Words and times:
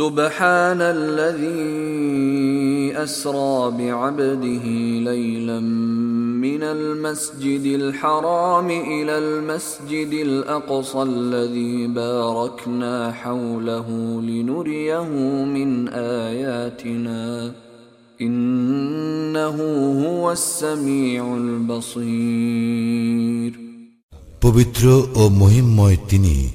سبحان 0.00 0.80
الذي 0.98 1.72
أسرى 3.06 3.56
بعبده 3.78 4.66
ليلا 5.10 5.60
من 6.46 6.62
المسجد 6.76 7.64
الحرام 7.80 8.68
إلى 8.70 9.14
المسجد 9.24 10.12
الأقصى 10.28 11.02
الذي 11.02 11.76
باركنا 11.86 13.12
حوله 13.12 13.88
لنريه 14.30 15.10
من 15.56 15.70
آياتنا 16.26 17.52
পবিত্র 24.40 25.06
ও 25.14 25.28
মহিমময় 25.28 25.96
তিনি, 26.08 26.50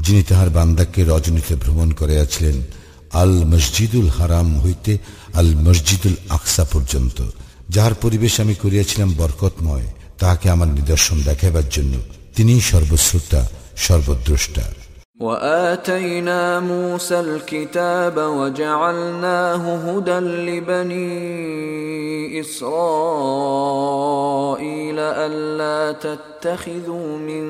যিনি 0.00 0.22
তাহার 0.22 0.50
বান্দাকে 0.50 1.04
রজনীতে 1.04 1.54
ভ্রমণ 1.54 1.90
করিয়াছিলেন 1.90 2.62
আল 3.12 3.44
মসজিদুল 3.44 4.08
হারাম 4.08 4.60
হইতে 4.60 4.98
আল 5.34 5.54
মসজিদুল 5.54 6.14
আকসা 6.28 6.64
পর্যন্ত, 6.64 7.22
যাহার 7.68 7.94
পরিবেশ 7.94 8.40
আমি 8.40 8.54
করিয়াছিলাম 8.54 9.14
বরকতময়, 9.18 9.86
তাহাকে 10.18 10.50
আমার 10.50 10.68
নিদর্শন 10.68 11.22
দেখাইবার 11.24 11.68
জন্য। 11.70 11.94
তিনিই 12.36 12.60
সর্বশ্রোতা, 12.60 13.48
সর্বদ্রষ্টা। 13.76 14.62
واتينا 15.19 16.59
موسى 16.61 17.19
الكتاب 17.19 18.17
وجعلناه 18.17 19.63
هدى 19.85 20.19
لبني 20.19 21.09
اسرائيل 23.59 24.19
الا 24.99 25.77
تتخذوا 25.93 27.17
من 27.19 27.43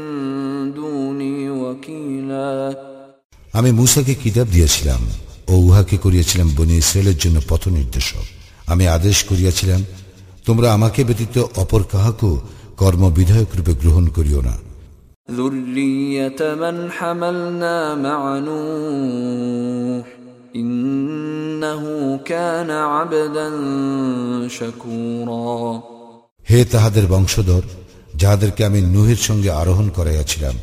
دوني 0.74 1.50
وكيلا 1.52 2.76
আমি 3.54 3.70
মুসাকে 3.80 4.14
কিতাব 4.24 4.48
দিয়েছিলাম 4.56 5.02
ও 5.48 5.54
উহাকে 5.66 5.96
করিয়াছিলাম 5.98 6.48
বনি 6.58 6.76
ইসরায়েলের 6.78 7.18
জন্য 7.24 7.38
পথ 7.50 7.64
নির্দেশক 7.78 8.26
আমি 8.68 8.84
আদেশ 8.88 9.18
করিয়াছিলাম 9.30 9.82
তোমরা 10.48 10.68
আমাকে 10.78 11.02
ব্যতীত 11.04 11.36
অপর 11.64 11.82
কাহাকেও 11.92 12.34
কর্মবিধায়ক 12.82 13.50
রূপে 13.58 13.74
গ্রহণ 13.82 14.06
করিও 14.18 14.42
না 14.42 14.56
ذرية 15.32 16.42
من 16.56 16.92
حملنا 16.92 17.96
مع 17.98 18.40
نوح 18.40 20.06
إنه 20.56 21.84
كان 22.26 22.72
عبدا 22.72 23.48
شكورا 24.50 25.84
হে 26.50 26.60
তাহাদের 26.74 27.06
বংশধর 27.14 27.64
যাহাদেরকে 28.22 28.62
আমি 28.66 28.80
নুহের 28.94 29.20
সঙ্গে 29.28 29.50
আরোহণ 29.62 29.88
করাইয়াছিলাম 29.98 30.56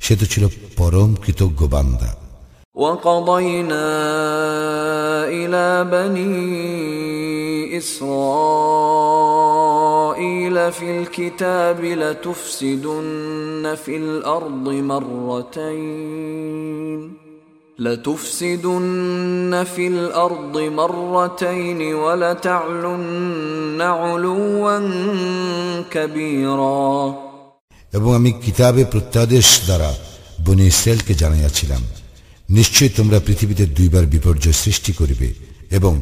সে 0.00 0.14
তো 0.20 0.24
ছিল 0.32 0.44
পরম 0.78 1.10
কৃতজ্ঞ 1.24 1.60
বান্দা 1.74 2.10
وقضينا 2.76 3.88
إلى 5.30 5.66
بني 5.86 6.36
إسرائيل 7.78 9.61
في 10.70 11.00
الكتاب 11.00 11.84
لتفسدن 11.84 13.74
في 13.84 13.96
الأرض 13.96 14.68
مرتين 14.90 16.18
لتفسدن 17.78 19.64
في 19.66 19.86
الأرض 19.86 20.58
مرتين 20.58 21.94
ولتعلن 21.94 23.80
علوا 23.80 24.78
كبيرا 25.90 27.14
এবং 27.92 28.10
আমি 28.14 28.30
কিতাবে 28.44 28.82
প্রত্যাদেশ 28.84 29.46
দ্বারা 29.66 29.90
বনি 30.44 30.64
ইসরায়েলকে 30.66 31.12
জানাইয়াছিলাম 31.14 31.82
নিশ্চয় 32.48 32.90
তোমরা 32.96 33.18
পৃথিবীতে 33.20 33.64
দুইবার 33.66 34.04
বিপর্যয় 34.06 34.56
সৃষ্টি 34.62 34.92
করিবে 34.92 35.28
এবং 35.70 35.92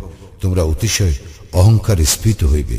তোমরা 0.41 0.62
অতিশয় 0.62 1.15
অহংকারে 1.53 2.05
স্ফীত 2.05 2.41
হইবে 2.45 2.79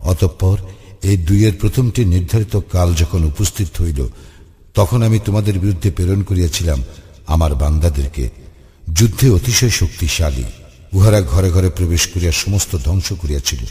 অতঃপর 0.00 0.56
এই 1.02 1.16
দুইয়ের 1.16 1.52
প্রথমটি 1.60 2.04
নির্ধারিত 2.04 2.60
কাল 2.72 2.94
যখন 2.94 3.24
উপস্থিত 3.24 3.82
হইল, 3.82 4.08
তখন 4.74 5.02
আমি 5.02 5.18
তোমাদের 5.18 5.58
বিরুদ্ধে 5.58 5.90
প্রেরণ 5.90 6.22
করিয়াছিলাম 6.22 6.82
আমার 7.26 7.54
বান্দাদেরকে। 7.54 8.30
যুদ্ধে 8.92 9.30
অতিশয় 9.30 9.70
শক্তিশালী, 9.70 10.44
উহারা 10.92 11.20
ঘরে 11.22 11.50
ঘরে 11.50 11.68
প্রবেশ 11.68 12.08
করিয়া 12.08 12.32
সমস্ত 12.32 12.76
ধ্বংস 12.84 13.12
করিয়াছিল, 13.12 13.62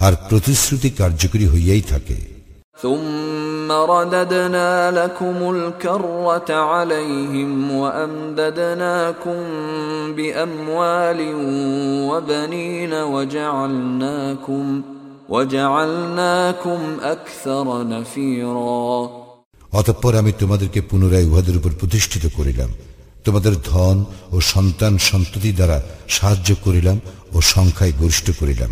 আর 0.00 0.12
প্রতিশ্রুতি 0.28 0.90
কার্যকরী 0.90 1.46
হইয়াই 1.46 1.80
থাকে। 1.80 2.35
ثم 2.77 3.71
رددنا 3.71 4.91
لكم 4.93 5.37
الكرة 5.55 6.49
عليهم 6.49 7.71
وأمددناكم 7.71 9.39
بأموال 10.09 11.19
وبنين 12.09 12.93
وجعلناكم 12.93 14.81
وجعلناكم 15.29 16.79
أكثر 17.05 17.65
نفيرا 17.87 19.09
অতঃপর 19.73 20.13
আমি 20.15 20.31
তোমাদেরকে 20.39 20.79
পুনরায় 20.81 21.27
উহাদের 21.31 21.55
উপর 21.57 21.71
প্রতিষ্ঠিত 21.79 22.25
করিলাম 22.37 22.69
তোমাদের 23.25 23.53
ধন 23.63 23.97
ও 24.31 24.37
সন্তান 24.53 24.93
সন্ততি 25.09 25.49
দ্বারা 25.53 25.77
সাহায্য 26.09 26.49
করিলাম 26.65 26.97
ও 27.33 27.37
সংখ্যায় 27.53 27.93
গরিষ্ঠ 28.01 28.27
করিলাম 28.39 28.71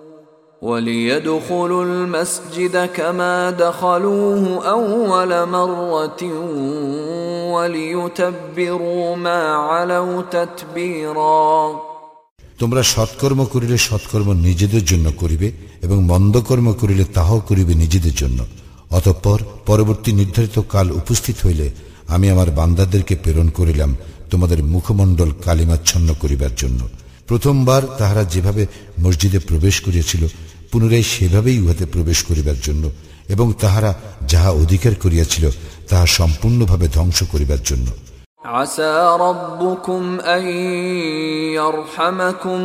وليدخلوا 0.62 1.84
المسجد 1.84 2.76
كما 2.88 3.34
دخلوه 3.52 4.42
أول 4.70 5.30
مرة 5.48 6.20
وليتبروا 7.54 9.16
ما 9.16 9.40
علوا 9.68 10.22
تتبيرا 10.32 11.50
তোমরা 12.62 12.82
সৎকর্ম 12.94 13.40
করিলে 13.54 13.76
সৎকর্ম 13.88 14.28
নিজেদের 14.46 14.84
জন্য 14.84 15.06
করিবে 15.18 15.48
এবং 15.82 15.98
মন্দকর্ম 16.02 16.68
করিলে 16.72 17.04
তাহাও 17.16 17.40
করিবে 17.48 17.72
নিজেদের 17.74 18.14
জন্য 18.14 18.38
অতঃপর 18.90 19.38
পরবর্তী 19.66 20.10
নির্ধারিত 20.12 20.56
কাল 20.72 20.86
উপস্থিত 20.92 21.36
হইলে 21.46 21.66
আমি 22.08 22.26
আমার 22.30 22.48
বান্দাদেরকে 22.50 23.14
প্রেরণ 23.16 23.48
করিলাম 23.58 23.90
তোমাদের 24.30 24.58
মুখমণ্ডল 24.64 25.30
কালিমাচ্ছন্ন 25.44 26.08
করিবার 26.22 26.52
জন্য 26.56 26.80
প্রথমবার 27.28 27.82
তাহারা 27.98 28.22
যেভাবে 28.24 28.62
মসজিদে 29.00 29.40
প্রবেশ 29.48 29.76
করিয়াছিল 29.80 30.22
পুনরায় 30.70 31.06
সেভাবেই 31.14 31.58
উহাতে 31.60 31.84
প্রবেশ 31.86 32.18
করিবার 32.22 32.58
জন্য 32.62 32.84
এবং 33.28 33.46
তাহারা 33.60 33.90
যাহা 34.28 34.50
অধিকার 34.54 34.94
করিয়াছিল 34.94 35.44
তাহা 35.88 36.06
সম্পূর্ণভাবে 36.18 36.86
ধ্বংস 36.88 37.18
করিবার 37.32 37.62
জন্য 37.64 37.88
عسى 38.56 38.94
ربكم 39.20 40.02
أن 40.28 40.44
يرحمكم 41.54 42.60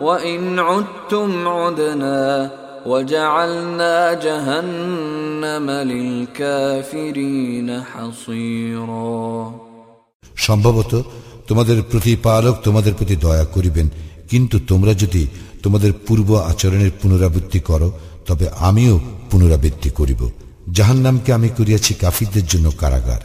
وإن 0.00 0.58
عدتم 0.60 1.48
عدنا 1.48 2.50
وجعلنا 2.86 3.96
جهنم 4.16 5.66
للكافرين 5.90 7.68
حصيرا 7.82 9.54
সম্ভবত 10.46 10.92
তোমাদের 11.48 11.78
প্রতিপালক 11.82 12.54
তোমাদের 12.64 12.92
প্রতি 12.94 13.16
দয়া 13.16 13.46
করিবেন 13.46 13.86
কিন্তু 14.30 14.56
তোমরা 14.68 14.92
যদি 14.94 15.22
তোমাদের 15.62 15.92
পূর্ব 16.06 16.28
আচরণের 16.50 16.92
পুনরাবৃত্তি 17.00 17.60
করো 17.68 17.88
তবে 18.28 18.46
আমিও 18.68 18.94
পুনরাবৃত্তি 19.30 19.90
করিব 19.98 20.20
জাহান্নামকে 20.70 21.30
আমি 21.32 21.48
করিয়াছি 21.48 21.92
কাফিরদের 22.02 22.46
জন্য 22.52 22.66
কারাগার 22.82 23.22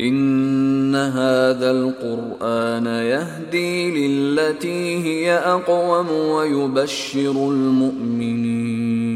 إن 0.00 0.94
هذا 0.94 1.70
القرآن 1.70 2.86
يهدي 2.86 3.90
للتي 3.90 4.82
هي 5.06 5.26
أقوم 5.56 6.10
ويبشر 6.10 7.30
المؤمنين 7.30 9.10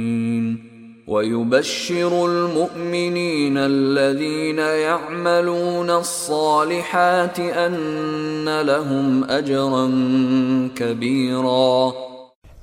ويبشر 1.08 2.26
المؤمنين 2.26 3.56
الذين 3.58 4.58
يعملون 4.58 5.90
الصالحات 5.90 7.40
أن 7.40 8.60
لهم 8.62 9.24
أجرا 9.24 9.90
كبيرا 10.76 11.92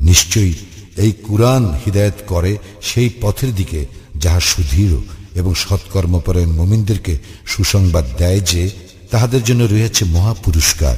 নিশ্চয়ই 0.06 0.55
এই 0.97 1.12
কুরআন 1.26 1.62
হৃদায়ত 1.82 2.19
করে 2.26 2.53
সেই 2.81 3.08
পথের 3.23 3.50
দিকে 3.55 3.81
যাহা 4.17 4.41
সুদৃঢ় 4.50 4.97
এবং 5.35 5.53
সৎকর্মপরায়ণ 5.55 6.50
মোমিনদেরকে 6.50 7.14
সুসংবাদ 7.47 8.06
দেয় 8.19 8.41
যে 8.41 8.62
তাহাদের 9.11 9.43
জন্য 9.43 9.62
রয়েছে 9.64 10.03
মহা 10.14 10.35
পুরস্কার 10.44 10.97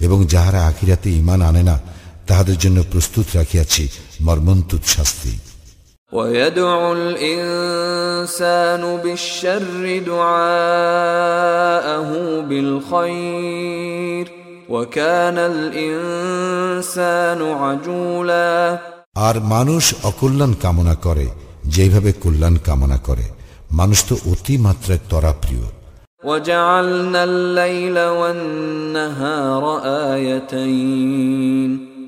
এবং 0.00 0.18
যাহারা 0.26 0.60
আখিরাতে 0.66 1.08
ইমান 1.20 1.40
আনে 1.42 1.62
না 1.62 1.76
তাহাদের 2.26 2.56
জন্য 2.58 2.78
প্রস্তুত 2.92 3.26
রাখিয়াছি 3.34 3.84
মর্মন্তুত 4.20 4.82
শাস্তি। 4.86 5.32
ويدعو 6.13 6.93
الإنسان 6.93 8.81
بالشر 9.03 9.83
دعاءه 10.11 12.09
بالخير 12.49 14.25
وكان 14.69 15.37
الإنسان 15.37 17.39
عجولا 17.61 18.79
আর 19.27 19.35
মানুষ 19.53 19.83
অকল্যাণ 20.09 20.51
কামনা 20.63 20.95
করে 21.05 21.27
যেভাবে 21.75 22.11
কল্যাণ 22.23 22.55
কামনা 22.67 22.97
করে 23.07 23.25
মানুষ 23.79 23.99
তো 24.09 24.15
অতি 24.31 24.55
মাত্রায় 24.65 25.01
তরাপ্রিয় 25.11 25.67
وجعلنا 26.23 27.23
الليل 27.23 27.97
والنهار 28.19 29.63
آيتين 30.13 31.71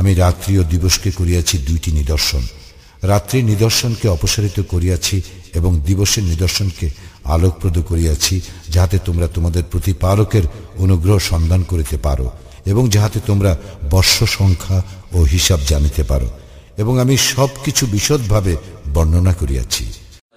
আমি 0.00 0.10
রাত্রি 0.14 0.52
ও 0.58 0.62
দিবসকে 0.64 1.10
করিয়াছি 1.10 1.54
দুইটি 1.68 1.90
নিদর্শন 1.92 2.42
রাত্রির 3.02 3.44
নিদর্শনকে 3.44 4.06
অপসারিত 4.08 4.58
করিয়াছি 4.72 5.16
এবং 5.54 5.70
দিবসের 5.86 6.24
নিদর্শনকে 6.24 6.86
আলোকপ্রদ 7.26 7.76
করিয়াছি 7.80 8.34
যাহাতে 8.70 8.96
তোমরা 8.98 9.26
তোমাদের 9.26 9.64
প্রতিপালকের 9.64 10.44
অনুগ্রহ 10.78 11.16
সন্ধান 11.30 11.60
করিতে 11.62 11.96
পারো 11.98 12.26
এবং 12.66 12.84
যাহাতে 12.88 13.18
তোমরা 13.26 13.52
বর্ষ 13.90 14.16
সংখ্যা 14.38 14.78
ও 15.12 15.18
হিসাব 15.24 15.60
জানিতে 15.66 16.02
পারো 16.02 16.28
এবং 16.78 16.94
আমি 17.00 17.14
সব 17.30 17.50
কিছু 17.64 17.84
বিশদভাবে 17.86 18.52
বর্ণনা 18.94 19.32
করিয়াছি 19.32 19.84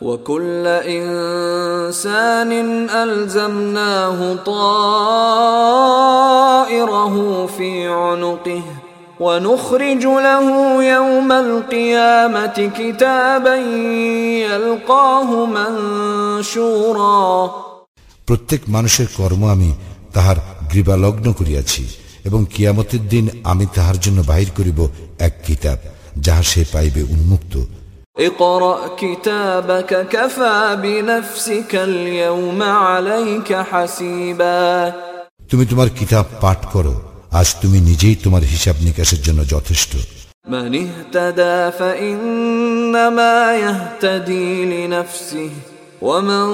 وكل 0.02 0.66
إنسان 0.98 2.52
ألزمناه 2.96 4.20
طائره 4.46 5.76
في 7.48 7.70
عنقه 7.90 8.64
ونخرج 9.20 10.04
له 10.28 10.46
يوم 10.86 11.30
القيامة 11.32 12.58
كتابا 12.78 13.56
يلقاه 14.46 15.30
منشورا 15.48 17.20
প্রত্যেক 18.28 18.62
মানুষের 18.76 19.08
কর্ম 19.18 19.42
আমি 19.56 19.70
তাহার 20.14 20.38
গ্রীবালগ্ন 20.72 21.28
করিয়াছি 21.40 21.84
এবং 22.26 22.42
কিয়ামতের 22.54 23.04
দিন 23.14 23.26
আমি 23.44 23.66
তাহার 23.76 23.98
জন্য 24.06 24.20
বাহির 24.22 24.50
করিব 24.58 24.80
এক 25.28 25.34
কিতাব 25.48 25.80
যাহা 26.26 26.44
সে 26.52 26.62
পাইবে 26.74 27.02
উন্মুক্ত 27.14 27.54
اقرأ 28.20 28.78
كتابك 28.98 29.92
كفى 30.08 30.58
بنفسك 30.84 31.72
اليوم 31.90 32.60
عليك 32.64 33.50
حسيبا 33.72 34.60
তুমি 35.50 35.64
তোমার 35.66 35.90
কিতাব 36.00 36.26
পাঠ 36.42 36.60
করো 36.74 36.96
আজ 37.34 37.48
তুমি 37.62 37.80
নিজেই 37.90 38.16
তোমার 38.24 38.44
হিসাব 38.54 38.76
নিকাশের 38.86 39.22
জন্য 39.28 39.40
যথেষ্ট 39.56 39.94
من 40.46 40.74
اهتدى 40.86 41.72
فإنما 41.80 43.56
يهتدي 43.56 44.66
لنفسه 44.66 45.50
ومن 46.02 46.46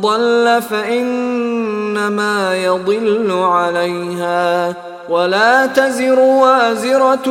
ضل 0.00 0.62
فإنما 0.70 2.36
يضل 2.56 3.30
عليها 3.32 4.74
ولا 5.08 5.66
تزر 5.66 6.18
وازرة 6.18 7.28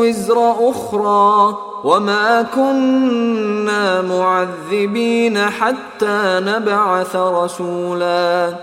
وزر 0.00 0.70
أخرى 0.70 1.58
وما 1.84 2.42
كنا 2.54 4.02
معذبين 4.02 5.38
حتى 5.38 6.40
نبعث 6.50 7.16
رسولا 7.16 8.54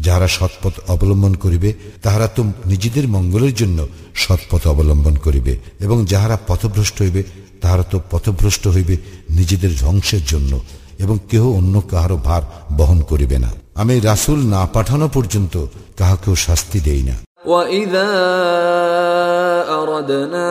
যাহারা 0.00 0.28
সৎপথ 0.28 0.74
অবলম্বন 0.88 1.32
করিবে 1.34 1.70
তাহারা 2.02 2.26
তো 2.28 2.40
নিজেদের 2.66 3.06
মঙ্গলের 3.08 3.54
জন্য 3.54 3.78
সৎপথ 4.14 4.62
অবলম্বন 4.66 5.14
করিবে 5.16 5.54
এবং 5.80 5.98
যাহারা 6.04 6.36
পথভ্রষ্ট 6.48 6.96
হইবে 7.00 7.22
তাহারা 7.62 7.84
তো 7.92 7.96
পথভ্রষ্ট 8.10 8.64
হইবে 8.68 8.94
নিজেদের 9.30 9.72
ধ্বংসের 9.78 10.22
জন্য 10.24 10.52
এবং 11.00 11.16
কেহ 11.30 11.44
অন্য 11.58 11.74
কাহারও 11.90 12.18
ভার 12.18 12.42
বহন 12.76 12.98
করিবে 13.02 13.36
না 13.38 13.50
আমি 13.74 13.94
রাসূল 14.00 14.38
না 14.46 14.62
পাঠানো 14.72 15.06
পর্যন্ত 15.08 15.54
কাহাকেও 15.96 16.34
শাস্তি 16.46 16.80
দেই 16.80 17.04
না 17.04 17.16
وإذا 17.46 18.10
أردنا 19.72 20.50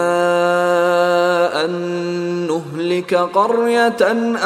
أن 1.64 1.72
نهلك 2.48 3.12
قرية 3.34 4.02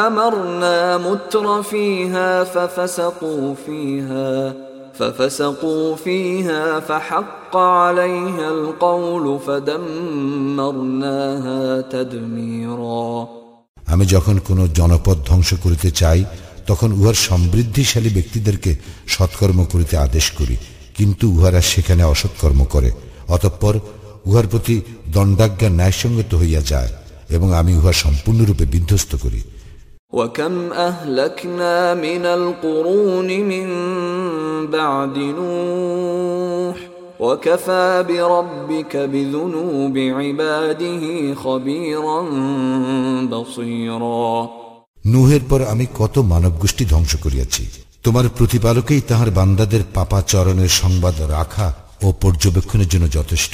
أمرنا 0.08 0.78
متر 1.00 1.46
فيها 1.64 2.30
ففسقوا 2.46 3.46
فيها 3.56 4.30
ففسقوا 4.94 5.96
فيها 5.96 6.80
فحق 6.80 7.54
عليها 7.80 8.48
القول 8.50 9.40
فدمرناها 10.60 11.62
تدميرا 11.84 13.28
আমি 13.92 14.06
যখন 14.06 14.36
কোন 14.40 14.60
জনপদ 14.74 15.18
ধ্বংস 15.28 15.50
করিতে 15.64 15.90
চাই 15.92 16.20
তখন 16.68 16.90
উহার 16.92 17.18
সমৃদ্ধিশালী 17.28 18.10
ব্যক্তিদেরকে 18.10 18.72
সৎকর্ম 19.08 19.60
করিতে 19.64 19.96
আদেশ 19.98 20.26
করি 20.32 20.56
কিন্তু 20.98 21.26
উহারা 21.32 21.62
সেখানে 21.62 22.04
অসৎকর্ম 22.04 22.62
করে 22.66 22.90
অতঃপর 23.28 23.76
উহার 24.26 24.48
প্রতি 24.48 24.76
দণ্ডাজ্ঞা 25.08 25.70
ন্যায়সঙ্গত 25.70 26.32
হইয়া 26.36 26.62
যায় 26.62 26.92
এবং 27.30 27.48
আমি 27.54 27.72
উহা 27.78 27.94
সম্পূর্ণরূপে 27.94 28.66
বিধ্বস্ত 28.66 29.12
করি 29.16 29.42
وكم 30.14 30.74
أهلكنا 30.74 31.94
من 31.96 32.26
القرون 32.28 33.28
من 33.44 33.68
بعد 34.68 35.18
نوح 35.18 36.78
وكفى 37.20 38.06
بربك 38.10 38.98
بذنوب 38.98 39.98
عباده 39.98 41.04
خبيرا 41.36 42.20
بصيرا 43.24 44.50
নুহের 45.06 45.44
পর 45.50 45.60
আমি 45.64 45.86
কত 46.00 46.16
মানব 46.32 46.54
গোষ্ঠী 46.62 46.84
ধ্বংস 46.86 47.12
করিয়াছি 47.16 47.64
তোমার 48.04 48.26
প্রতিপালকেই 48.30 49.02
তাহার 49.02 49.30
বান্দাদের 49.32 49.84
পাপাচরণের 49.96 50.72
সংবাদ 50.82 51.16
রাখা 51.32 51.68
ও 52.04 52.08
পর্যবেক্ষণের 52.22 52.90
জন্য 52.94 53.06
যথেষ্ট 53.14 53.54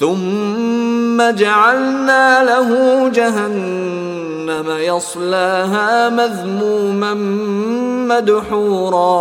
ثم 0.00 1.18
جعلنا 1.34 2.44
له 2.44 2.70
جهنم 3.10 4.68
يصلاها 4.82 6.10
مذموما 6.10 7.14
مدحورا 8.10 9.16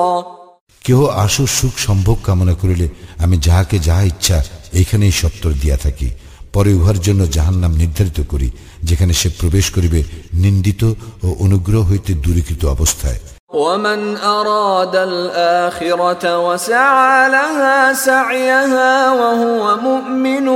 কেহ 0.86 1.00
আশু 1.24 1.44
সুখ 1.58 1.74
সম্ভোগ 1.78 2.18
কামনা 2.24 2.54
করিলে 2.62 2.88
আমি 3.24 3.36
যাহাকে 3.38 3.78
যাহা 3.88 4.04
ইচ্ছা 4.04 4.38
এইখানেই 4.74 5.14
সত্তর 5.22 5.52
দিয়া 5.62 5.78
থাকি 5.78 6.10
পরে 6.54 6.72
উহার 6.74 6.98
জন্য 6.98 7.22
জাহান্নাম 7.28 7.72
নির্ধারিত 7.78 8.20
করি 8.32 8.50
যেখানে 8.84 9.14
সে 9.14 9.30
প্রবেশ 9.40 9.66
করিবে 9.76 10.00
নিন্দিত 10.44 10.82
ও 11.26 11.28
অনুগ্রহ 11.46 11.82
হইতে 11.90 12.12
দূরীকৃত 12.24 12.62
অবস্থায় 12.76 13.20
ومن 13.54 14.18
أراد 14.18 14.96
الآخرة 14.96 16.40
وسعى 16.40 17.30
لها 17.30 17.94
سعيها 17.94 19.12
وهو 19.12 19.78
مؤمن 19.78 20.48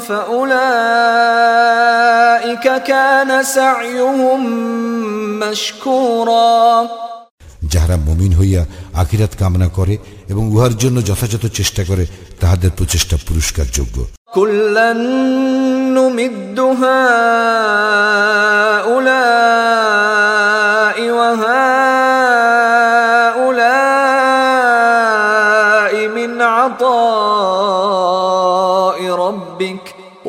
فأولئك 0.00 0.42
كان 2.82 3.42
سعيهم 3.42 4.40
مشكورا 5.38 6.88
যাহারা 7.72 7.96
মমিন 8.06 8.32
হইয়া 8.40 8.62
আখিরাত 9.02 9.32
কামনা 9.40 9.68
করে 9.78 9.94
এবং 10.32 10.44
উহার 10.54 10.74
জন্য 10.82 10.96
যথাযথ 11.08 11.44
চেষ্টা 11.58 11.82
করে 11.90 12.04
তাহাদের 12.40 12.70
প্রচেষ্টা 12.78 13.16
পুরস্কার 13.26 13.66
যোগ্য 13.78 13.96
كلا 14.34 14.92
نمد 15.96 16.58
هؤلاء 16.82 17.00
وهؤلاء 21.18 21.53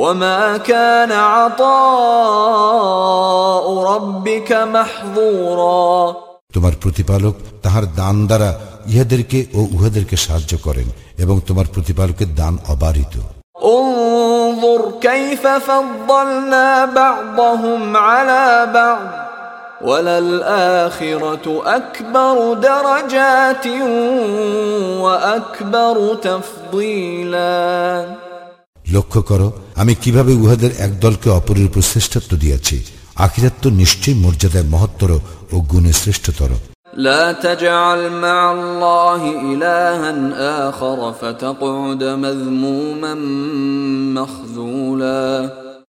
وما 0.06 0.58
كان 0.60 1.12
عطاء 1.32 2.84
ربك 3.84 4.52
محظورا 4.52 6.16
তোমার 6.56 6.74
প্রতিপালক 6.84 7.36
তাহার 7.64 7.86
দান 7.96 8.16
দ্বারা 8.28 8.50
ইহাদেরকে 8.88 9.40
ও 9.54 9.60
উহাদেরকে 9.76 10.16
সাহায্য 10.18 10.54
করেন 10.66 10.88
এবং 11.18 11.36
তোমার 11.48 11.68
প্রতিপালকের 11.76 12.30
দান 12.36 12.54
অবারিত 12.74 13.16
انظر 13.76 14.82
كيف 15.02 15.44
فضلنا 15.70 16.70
بعضهم 16.86 17.82
على 17.98 18.46
بعض 18.74 19.08
وللآخرة 19.82 21.46
أكبر 21.80 22.36
درجات 22.70 23.66
وأكبر 25.00 25.96
تفضيلا 26.16 28.06
লক্ষ্য 28.86 29.22
করো 29.22 29.48
আমি 29.76 29.94
কিভাবে 29.96 30.32
উহাদের 30.34 30.72
এক 30.80 30.92
দলকে 31.00 31.28
অপরের 31.30 31.66
উপর 31.66 31.82
শ্রেষ্ঠত্ব 31.82 32.32
দিয়াছি 32.36 32.78
আখিরাত 33.16 33.56
তো 33.62 33.68
নিশ্চয়ই 33.82 34.18
মর্যাদায় 34.24 34.68
মহত্তর 34.74 35.10
ও 35.54 35.58
গুণে 35.72 35.94
শ্রেষ্ঠতর 35.94 36.52
لا 36.98 37.32
تجعل 37.34 38.02
مع 38.22 38.52
الله 38.52 39.22
إلها 39.42 40.12
آخر 40.70 41.14
فتقعد 41.14 42.04
مذموما 42.04 43.14
مخذولا 44.16 45.50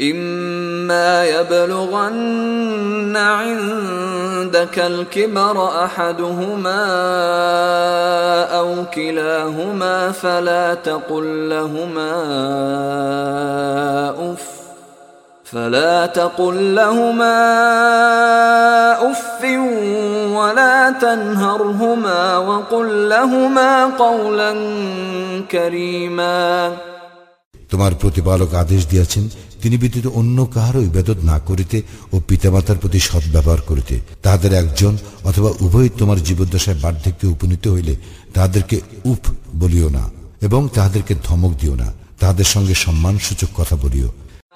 إما 0.00 1.24
يبلغن 1.26 3.16
عندك 3.16 4.78
الكبر 4.78 5.84
أحدهما 5.84 6.84
أو 8.58 8.84
كلاهما 8.94 10.12
فلا 10.12 10.74
تقل 10.74 11.48
لهما 11.50 12.12
أف 14.32 14.44
فلا 15.44 16.06
تقل 16.06 16.74
لهما 16.74 17.38
اف 19.10 19.40
ولا 20.36 20.90
تنهرهما 20.90 22.38
وقل 22.38 23.08
لهما 23.08 23.84
قولا 23.86 24.52
كريما 25.50 26.72
তোমার 27.72 27.92
প্রতিপালক 27.94 28.50
আদেশ 28.54 28.82
দিয়াছেন 28.86 29.24
তিনি 29.62 29.76
ব্যতীত 29.76 30.06
অন্য 30.14 30.38
কাহারও 30.54 30.82
ইবাদত 30.82 31.18
না 31.22 31.36
করিতে 31.38 31.78
ও 32.12 32.16
পিতামাতার 32.28 32.78
প্রতি 32.78 33.00
সদ্ব্যবহার 33.00 33.60
করিতে 33.60 33.94
তাহাদের 34.22 34.52
একজন 34.54 34.92
অথবা 35.24 35.50
উভয় 35.60 35.90
তোমার 35.98 36.18
জীবদ্দশায় 36.22 36.78
বার্ধক্যে 36.82 37.26
উপনীত 37.26 37.64
হইলে 37.68 37.94
তাহাদেরকে 38.34 38.76
উফ 39.04 39.22
বলিও 39.54 39.88
না 39.88 40.04
এবং 40.42 40.60
তাহাদেরকে 40.74 41.14
ধমক 41.26 41.52
দিও 41.60 41.74
না 41.74 41.88
তাহাদের 42.18 42.48
সঙ্গে 42.54 42.74
সম্মানসূচক 42.84 43.50
কথা 43.56 43.76
বলিও 43.76 44.10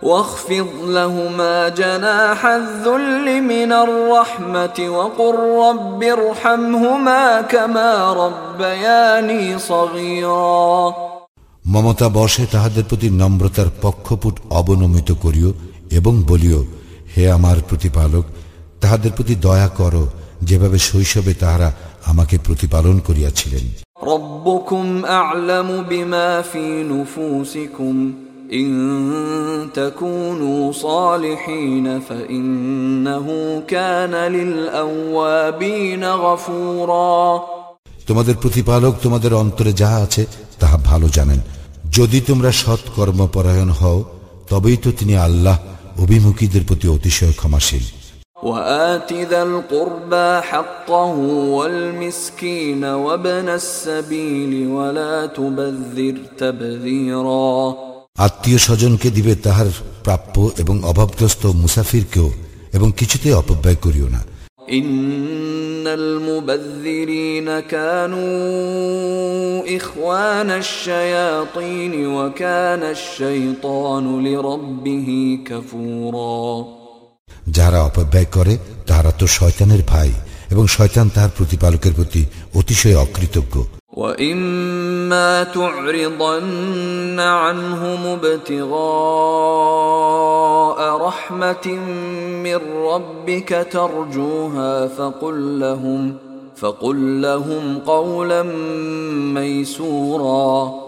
واخفض 0.05 0.69
لهما 0.89 1.69
جناح 1.71 2.47
الذل 2.47 3.27
من 3.45 3.73
الرحمة 3.75 4.79
وقل 4.89 5.35
رب 5.61 6.03
ارحمهما 6.03 7.41
كما 7.45 8.13
ربياني 8.15 9.59
صغيرا 9.61 10.95
মমতা 11.67 12.09
বসে 12.09 12.45
তাহাদের 12.47 12.85
প্রতি 12.85 13.09
নম্রতার 13.13 13.69
পক্ষপুট 13.83 14.35
অবনমিত 14.51 15.11
করিও 15.25 15.51
এবং 15.91 16.13
বলিও 16.23 16.61
হে 17.13 17.25
আমার 17.31 17.59
প্রতিপালক 17.69 18.25
তাহাদের 18.81 19.13
প্রতি 19.13 19.35
দয়া 19.39 19.69
করো 19.81 20.05
যেভাবে 20.43 20.79
শৈশবে 20.79 21.33
তাহারা 21.35 21.69
আমাকে 22.07 22.37
প্রতিপালন 22.39 22.97
করিয়াছিলেন 22.99 23.65
ربكم 24.07 24.87
أعلم 25.21 25.69
بما 25.83 26.43
في 26.43 26.67
نفوسكم 26.85 27.95
إن 28.53 28.71
تكونوا 29.75 30.73
صالحين 30.75 32.01
فإنه 32.01 33.27
كان 33.69 34.15
للأوابين 34.29 36.05
غفورا 36.05 37.45
তোমাদের 38.09 38.37
প্রতিপালক 38.37 38.95
তোমাদের 39.03 39.33
অন্তরে 39.35 39.73
যাহা 39.73 39.99
আছে 40.07 40.23
তাহা 40.61 40.77
ভালো 40.91 41.07
জানেন 41.09 41.41
যদি 41.89 42.19
তোমরা 42.21 42.51
সৎ 42.53 42.83
কর্মপরায়ণ 42.97 43.71
হও 43.81 43.99
তবেই 44.51 44.79
তো 44.85 44.91
তিনি 44.93 45.15
আল্লাহ 45.27 45.57
অভিমুখীদের 45.99 46.63
প্রতি 46.69 46.87
অতিশয় 46.89 47.35
ক্ষমাশীল 47.41 47.85
وآت 48.47 49.11
ذا 49.31 49.43
القربى 49.43 50.29
حقه 50.43 51.15
والمسكين 51.57 52.83
وابن 53.05 53.49
السبيل 53.55 54.53
ولا 54.69 55.15
تبذر 55.29 56.17
تبذيرا 56.39 57.53
আত্মীয় 58.19 58.59
স্বজনকে 58.59 59.09
দিবে 59.11 59.33
তাহার 59.37 59.69
প্রাপ্য 60.05 60.35
এবং 60.63 60.77
অভাবগ্রস্ত 60.83 61.43
মুসাফিরকেও 61.63 62.29
এবং 62.73 62.89
কিছুতে 62.99 63.29
অপব্যয় 63.33 63.79
করিও 63.85 64.09
না 64.09 64.21
إن 64.71 65.89
المبذرين 65.89 67.61
كانوا 67.61 69.77
إخوان 69.77 70.51
الشياطين 70.51 72.07
وكان 72.07 72.83
الشيطان 72.83 74.27
لربه 74.27 75.39
كفورا 75.47 76.65
যাহারা 77.57 77.81
অপব্যয় 77.81 78.27
করে 78.37 78.59
তাহারা 78.87 79.13
তো 79.21 79.27
শয়তানের 79.37 79.83
ভাই 79.89 80.11
এবং 80.51 80.67
শয়তান 80.67 81.09
তাহার 81.09 81.31
প্রতিপালকের 81.39 81.93
প্রতি 81.93 82.25
অতিশয় 82.55 82.97
অকৃতজ্ঞ 82.97 83.76
وإما 83.97 85.45
تعرضن 85.45 87.21
عنهم 87.21 88.19
ابتغاء 89.53 90.79
رحمة 90.99 91.67
من 92.39 92.61
ربك 92.85 93.67
ترجوها 93.73 94.89
فقل 94.89 95.61
لهم 95.61 96.17
فقل 96.57 97.23
لهم 97.23 97.79
قولا 97.87 98.43
ميسورا 99.35 100.83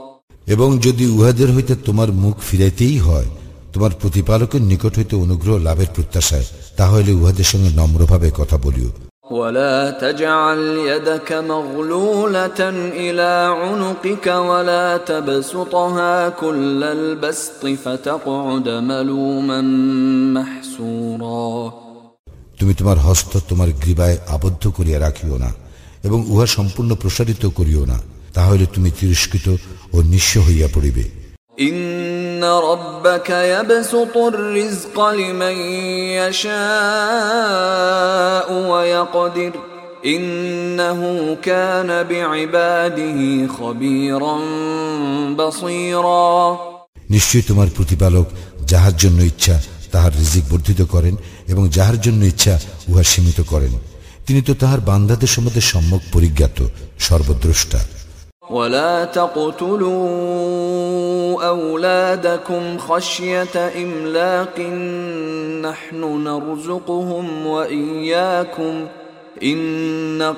এবং 0.46 0.68
যদি 0.78 1.04
উহাদের 1.06 1.48
হইতে 1.56 1.74
তোমার 1.86 2.08
মুখ 2.24 2.34
ফিরাইতেই 2.40 2.96
হয় 2.98 3.28
তোমার 3.72 3.92
প্রতিপালকের 4.00 4.62
নিকট 4.62 4.92
হইতে 4.98 5.14
অনুগ্রহ 5.16 5.54
লাভের 5.58 5.90
প্রত্যাশায় 5.94 6.46
তাহলে 6.76 7.10
উহাদের 7.12 7.46
সঙ্গে 7.52 7.70
নম্রভাবে 7.76 8.28
কথা 8.30 8.56
বলিও 8.56 8.90
ولا 9.30 9.90
تجعل 9.92 10.58
يدك 10.86 11.32
مغلولة 11.32 12.60
إلى 12.96 13.32
عنقك 13.60 14.26
ولا 14.26 14.96
تبسطها 14.98 16.28
كل 16.30 16.84
البسط 16.84 17.62
فتقعد 17.84 18.68
ملوما 18.68 19.60
محسورا 20.36 21.72
তুমি 22.60 22.72
তোমার 22.74 22.98
হস্ত 22.98 23.32
তোমার 23.48 23.70
গ্রীবায় 23.82 24.16
আবদ্ধ 24.28 24.62
করিয়া 24.68 24.98
রাখিও 25.00 25.36
না 25.38 25.50
এবং 26.04 26.18
উহা 26.28 26.46
সম্পূর্ণ 26.46 26.90
প্রসারিত 26.94 27.42
করিও 27.48 27.82
না 27.86 27.98
তাহলে 28.34 28.64
তুমি 28.66 28.90
তিরস্কৃত 28.90 29.46
ও 29.92 29.96
নিঃস্ব 30.02 30.34
হইয়া 30.40 30.68
পড়িবে 30.74 31.04
إن 31.58 32.44
ربك 32.44 33.30
يبسط 33.30 34.16
الرزق 34.16 35.08
لمن 35.10 35.56
يشاء 36.18 36.52
ويقدر 38.70 39.52
إنه 40.06 41.00
كان 41.42 42.02
بعباده 42.02 43.46
خبيرا 43.48 44.36
بصيرا 45.36 46.58
নিশ্চয়ই 47.10 47.44
তোমার 47.48 47.68
প্রতিপালক 47.76 48.26
যাহার 48.70 48.94
জন্য 49.02 49.18
ইচ্ছা 49.22 49.56
তাহার 49.92 50.12
রিজিক 50.20 50.44
বর্ধিত 50.52 50.80
করেন 50.94 51.14
এবং 51.48 51.62
যাহার 51.68 51.96
জন্য 52.00 52.20
ইচ্ছা 52.24 52.54
উহা 52.88 53.02
সীমিত 53.02 53.38
করেন 53.52 53.72
তিনি 54.26 54.40
তো 54.42 54.52
তাহার 54.54 54.80
বান্দাদের 54.80 55.30
সম্বন্ধে 55.34 55.62
সম্যক 55.72 56.02
পরিজ্ঞাত 56.12 56.58
সর্বদ্রষ্টা 57.06 57.80
ولا 58.50 59.04
تقتلوا 59.06 60.08
أولادكم 61.44 62.78
خشية 62.78 63.56
إملاق 63.76 64.56
نحن 65.62 66.00
نرزقهم 66.24 67.46
وإياكم 67.46 68.74
إن 69.42 69.62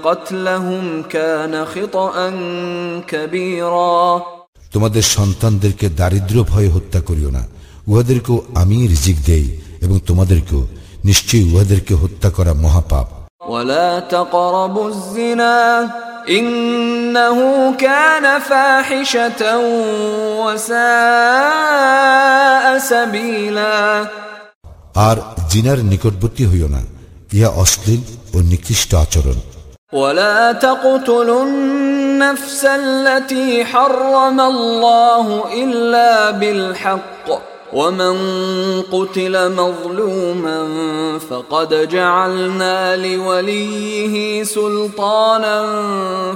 قتلهم 0.04 1.02
كان 1.04 1.64
خطأ 1.66 2.14
كبيرا 3.08 4.22
তোমাদের 4.74 5.04
সন্তানদেরকে 5.16 5.86
দারিদ্র 6.00 6.36
ভয়ে 6.44 6.70
হত্যা 6.74 7.00
করিও 7.08 7.30
না 7.30 7.42
উহাদেরকেও 7.88 8.36
আমি 8.54 8.76
রিজিক 8.88 9.16
দেই 9.26 9.46
এবং 9.82 9.96
তোমাদেরকেও 10.06 10.62
নিশ্চয়ই 11.04 11.46
উহাদেরকে 11.52 11.94
হত্যা 12.02 12.28
করা 12.36 12.52
মহাপাপ 12.64 13.06
ولا 13.48 13.90
تقربوا 14.14 14.88
الزنا 14.88 15.56
إنه 16.28 17.38
كان 17.74 18.40
فاحشة 18.40 19.42
وساء 21.46 22.78
سبيلا 22.78 24.06
আর 25.08 25.16
জিনার 25.50 25.78
নিকটবর্তী 25.92 26.44
হইও 26.50 26.68
না 26.74 26.80
ইহা 27.36 27.50
অশ্লীল 27.62 28.02
ও 28.34 28.36
নিকৃষ্ট 28.52 28.90
আচরণ 29.04 29.38
ولا 29.92 30.52
تقتلوا 30.66 31.44
النفس 31.44 32.64
التي 32.64 33.64
حرم 33.64 34.38
الله 34.52 35.26
إلا 35.62 36.30
بالحق 36.30 37.26
ومن 37.72 38.16
قتل 38.82 39.52
مظلوما 39.52 40.58
فقد 41.20 41.88
جعلنا 41.88 42.96
لوليه 42.96 44.44
سلطانا 44.44 45.58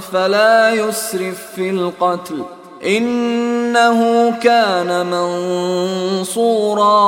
فلا 0.01 0.73
يسرف 0.73 1.39
في 1.55 1.69
القتل 1.69 2.43
إنه 2.87 3.99
كان 4.39 5.05
منصورا 5.05 7.01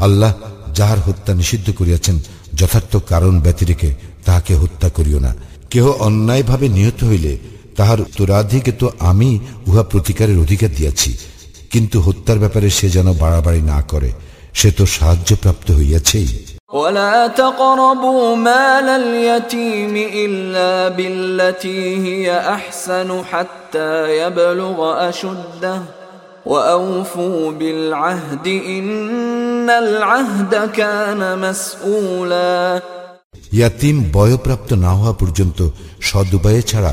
আল্লাহ 0.00 0.32
যাহার 0.78 0.98
হত্যা 0.98 1.32
নিষিদ্ধ 1.34 1.66
করিয়াছেন 1.70 2.16
যথার্থ 2.54 2.92
কারণ 3.08 3.34
ব্যতিরেকে 3.40 3.90
তাহাকে 4.24 4.52
হত্যা 4.54 4.88
করিও 4.96 5.20
না 5.20 5.32
কেহ 5.70 5.84
অন্যায়ভাবে 5.98 6.66
নিহত 6.68 7.00
হইলে 7.04 7.32
তাহার 7.76 7.98
উত্তরাধিকে 8.00 8.72
তো 8.72 8.86
আমি 9.00 9.30
উহা 9.66 9.82
প্রতিকারের 9.82 10.38
অধিকার 10.38 10.70
দিয়াছি 10.78 11.10
কিন্তু 11.74 11.96
হত্যার 12.00 12.38
ব্যাপারে 12.38 12.68
সে 12.70 12.86
যেন 12.90 13.08
বাড়াবাড়ি 13.22 13.62
না 13.72 13.78
করে 13.82 14.10
সে 14.58 14.68
তো 14.70 14.84
সাহায্যপ্রাপ্ত 14.96 15.68
হইয়াছেই 15.70 16.30
ولا 16.72 17.26
تقربوا 17.26 18.36
مال 18.38 18.88
اليتيم 19.02 19.94
إلا 19.96 20.88
بالتي 20.88 21.82
هي 22.06 22.26
أحسن 22.56 23.08
حتى 23.24 23.90
يبلغ 24.18 25.08
أشده 25.08 25.78
وأوفوا 26.46 27.52
بالعهد 27.52 28.46
إن 28.46 29.70
العهد 29.70 30.70
كان 30.70 31.20
مسؤولا 31.38 32.80
ইয়াতিম 33.52 33.96
বয়প্রাপ্ত 34.12 34.70
না 34.84 34.92
হওয়া 34.92 35.14
পর্যন্ত 35.20 35.58
সদুপায়ে 36.00 36.62
ছাড়া 36.62 36.92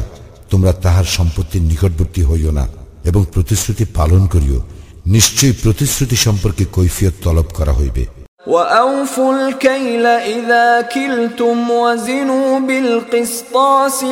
তোমরা 0.52 0.72
তাহার 0.84 1.08
সম্পত্তির 1.18 1.64
নিকটবর্তী 1.64 2.22
হইও 2.24 2.52
না 2.52 2.66
এবং 3.06 3.22
প্রতিশ্রুতি 3.34 3.86
পালন 3.94 4.22
করিও 4.34 4.60
নিশ্চয়ই 5.06 5.56
প্রতিশ্রুতি 5.64 6.18
সম্পর্কে 6.26 6.64
কৈফিয়ত 6.76 7.16
তলব 7.24 7.48
করা 7.58 7.74
হইবে 7.74 8.06
وأوفوا 8.48 9.32
الكيل 9.38 10.06
إذا 10.06 10.68
كلتم 10.96 11.58
وزنوا 11.72 12.60
بالقسطاس 12.60 14.04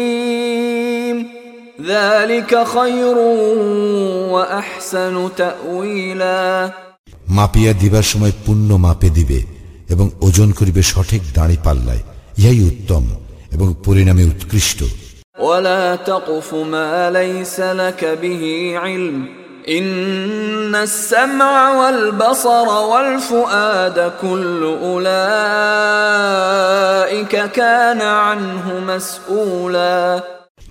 المستقيم 0.00 1.16
ذلك 1.84 2.52
خير 2.66 3.16
وأحسن 4.34 5.14
تأويلا 5.36 6.70
মাপিয়া 7.28 7.72
দিবার 7.82 8.04
সময় 8.12 8.34
পুণ্য 8.46 8.70
মাপে 8.76 9.08
দিবে 9.10 9.40
এবং 9.88 10.06
ওজন 10.20 10.48
করিবে 10.58 10.82
সঠিক 10.82 11.22
দাঁড়ি 11.34 11.58
পাল্লায় 11.64 12.02
ইহাই 12.38 12.60
উত্তম 12.70 13.04
এবং 13.52 13.68
পরিণামে 13.84 14.24
উৎকৃষ্ট 14.24 14.78
ولا 15.38 15.96
تقف 15.96 16.54
ما 16.54 17.10
ليس 17.10 17.60
لك 17.60 18.04
به 18.22 18.74
علم 18.76 19.26
إن 19.68 20.74
السمع 20.74 21.70
والبصر 21.70 22.68
والفؤاد 22.68 24.12
كل 24.22 24.62
أولئك 26.20 27.34
كان 27.52 28.00
عنه 28.02 28.66
مسؤولا 28.88 30.22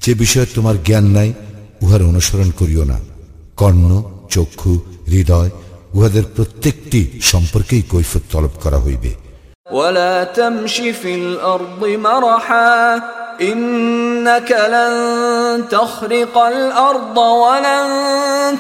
যে 0.03 0.11
বিষয়ে 0.15 0.47
তোমার 0.55 0.75
জ্ঞান 0.87 1.05
নাই 1.17 1.29
উহার 1.83 2.01
অনুসরণ 2.09 2.49
করিও 2.59 2.83
না 2.91 2.97
কর্ণ 3.57 3.89
চক্ষু 4.33 4.73
হৃদয় 5.11 5.51
উহাদের 5.97 6.25
প্রত্যেকটি 6.35 7.01
সম্পর্কেই 7.31 7.83
কৈফত 7.91 8.23
তলব 8.31 8.53
করা 8.63 8.79
হইবে 8.85 9.11
ولا 9.71 10.15
تمش 10.37 10.75
في 11.01 11.11
الأرض 11.15 11.81
مرحا 12.07 13.01
إنك 13.41 14.51
لن 14.51 14.93
تخرق 15.69 16.37
الأرض 16.37 17.17
ولن 17.17 17.85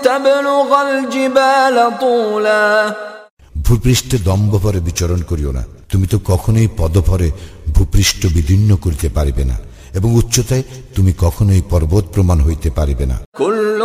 تبلغ 0.01 0.69
الجبال 0.81 1.75
طولا 1.99 2.93
ভূপৃষ্ঠে 3.67 4.17
দম্ভভরে 4.27 4.79
বিচরণ 4.79 5.21
করিও 5.21 5.51
না 5.51 5.63
তুমি 5.91 6.05
তো 6.07 6.17
কখনোই 6.25 6.67
পদভরে 6.77 7.29
ভূপৃষ্ঠ 7.75 8.21
বিদীর্ণ 8.35 8.71
করিতে 8.75 9.07
পারিবে 9.09 9.43
না 9.45 9.57
এবং 9.93 10.09
উচ্চতায় 10.13 10.63
তুমি 10.95 11.11
কখনোই 11.19 11.61
পর্বত 11.69 12.05
প্রমাণ 12.13 12.37
হইতে 12.41 12.69
পারিবে 12.69 13.05
না 13.05 13.17
كل 13.37 13.79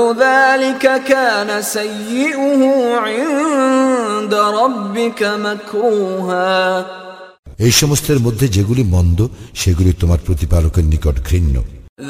এই 7.58 7.72
সমস্তের 7.72 8.18
মধ্যে 8.20 8.46
যেগুলি 8.48 8.84
মন্দ 8.86 9.18
সেগুলি 9.54 9.92
তোমার 9.92 10.20
প্রতিপালকের 10.26 10.84
নিকট 10.84 11.16
ঘৃণ্য 11.28 11.56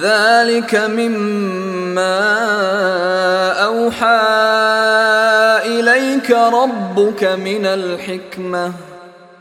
ذلك 0.02 0.72
مما 0.98 2.20
أوحى 3.60 4.24
إليك 5.66 6.28
ربك 6.30 7.24
من 7.24 7.64
الحكمة 7.68 8.72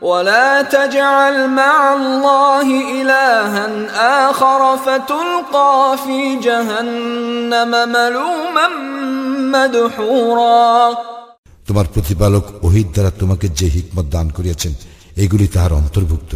ولا 0.02 0.62
تجعل 0.64 1.48
مع 1.50 1.94
الله 1.94 2.66
إلها 2.92 3.66
آخر 4.30 4.76
فتلقى 4.76 5.96
في 5.98 6.20
جهنم 6.38 7.70
ملوما 7.88 8.66
مدحورا 9.54 10.94
তোমার 11.68 11.86
প্রতিপালক 11.94 12.44
ওহিদ 12.62 12.88
দ্বারা 12.94 13.10
তোমাকে 13.20 13.46
যে 13.58 13.66
হিকমত 13.68 14.06
দান 14.06 14.26
করিয়াছেন 14.30 14.72
এগুলি 15.18 15.46
তাহার 15.46 15.72
অন্তর্ভুক্ত 15.72 16.32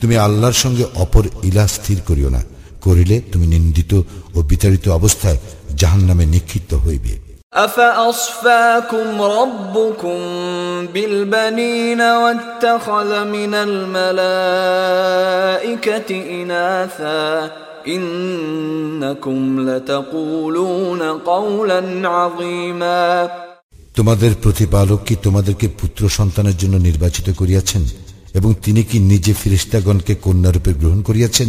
তুমি 0.00 0.14
আল্লাহর 0.16 0.56
সঙ্গে 0.64 0.84
অপর 0.94 1.24
ইলা 1.44 1.64
স্থির 1.66 1.98
করিও 2.08 2.30
না 2.30 2.42
করিলে 2.82 3.16
তুমি 3.32 3.46
নিন্দিত 3.46 3.92
ও 4.34 4.38
বিতাড়িত 4.42 4.84
অবস্থায় 4.90 5.38
জাহান 5.76 6.02
নামে 6.06 6.24
নিক্ষিপ্ত 6.26 6.72
হইবে 6.76 7.12
أفأصفاكم 7.56 9.22
ربكم 9.22 10.18
بالبنين 10.86 12.00
واتخذ 12.00 13.24
من 13.26 13.54
الملائكة 13.68 14.10
إناثا 16.32 17.50
إنكم 17.88 19.38
لتقولون 19.60 21.02
قولا 21.24 21.80
عظيما 22.08 23.28
তোমাদের 23.96 24.32
প্রতিপালক 24.42 25.00
কি 25.06 25.14
তোমাদেরকে 25.22 25.66
পুত্র 25.80 26.02
সন্তানের 26.08 26.56
জন্য 26.56 26.74
নির্বাচিত 26.78 27.26
করিয়াছেন 27.36 27.82
এবং 28.34 28.50
তিনি 28.64 28.82
কি 28.82 28.96
নিজে 29.02 29.32
ফিরিস্তাগণকে 29.34 30.14
কন্যারূপে 30.16 30.72
গ্রহণ 30.72 31.00
করিয়াছেন 31.02 31.48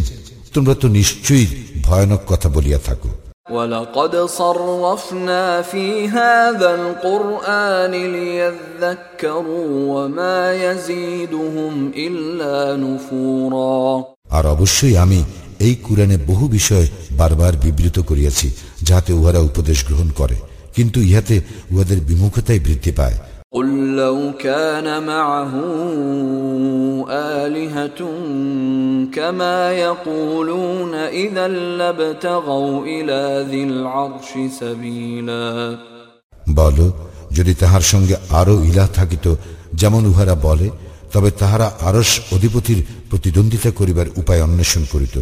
তোমরা 0.54 0.74
তো 0.74 0.88
নিশ্চয়ই 0.89 1.47
ভয়ানক 1.82 2.21
কথা 2.28 2.47
বলিয়া 2.50 2.82
থাকো 2.89 3.12
ولقد 3.52 4.13
صرفنا 4.15 5.62
في 5.63 5.86
هذا 6.10 6.69
القرآن 6.76 7.91
ليذكروا 7.91 9.67
وما 9.93 10.39
يزيدهم 10.65 11.74
إلا 11.97 12.58
نفورا 12.78 13.82
আর 14.32 14.43
অবশ্যই 14.45 14.95
আমি 14.97 15.19
এই 15.60 15.76
কুরআনে 15.84 16.17
বহু 16.28 16.45
বিষয় 16.50 16.88
বারবার 17.12 17.54
বিবৃত 17.56 17.97
করিয়াছি 18.00 18.47
যাহাতে 18.82 19.12
উহারা 19.13 19.39
উপদেশ 19.39 19.80
গ্রহণ 19.88 20.10
করে 20.12 20.38
কিন্তু 20.76 21.00
ইহাতে 21.02 21.36
উহাদের 21.71 22.00
বিমুখতাই 22.02 22.60
বৃদ্ধি 22.60 22.91
পায় 22.91 23.17
قل 23.56 23.95
لو 23.95 24.32
كان 24.39 24.88
معه 25.06 25.54
آلهة 27.10 28.02
كما 29.13 29.71
يقولون 29.71 30.93
إذا 30.95 31.47
لابتغوا 31.47 32.86
إلى 32.86 33.45
ذي 33.52 33.63
العرش 33.63 34.30
سبيلا 34.60 35.78
বল 36.58 36.78
যদি 37.38 37.54
তাহার 37.54 37.84
সঙ্গে 37.91 38.15
আরো 38.32 38.56
ইলাহ 38.69 38.88
থাকিত 38.97 39.26
যেমন 39.74 40.02
উহারা 40.06 40.36
বলে 40.47 40.67
তবে 41.13 41.30
তাহারা 41.32 41.67
আরস 41.89 42.12
অধিপতির 42.36 42.80
প্রতিদ্বন্দ্বিতা 43.10 43.69
করিবার 43.80 44.08
উপায় 44.17 44.41
অন্বেষণ 44.41 44.84
করিত 44.93 45.15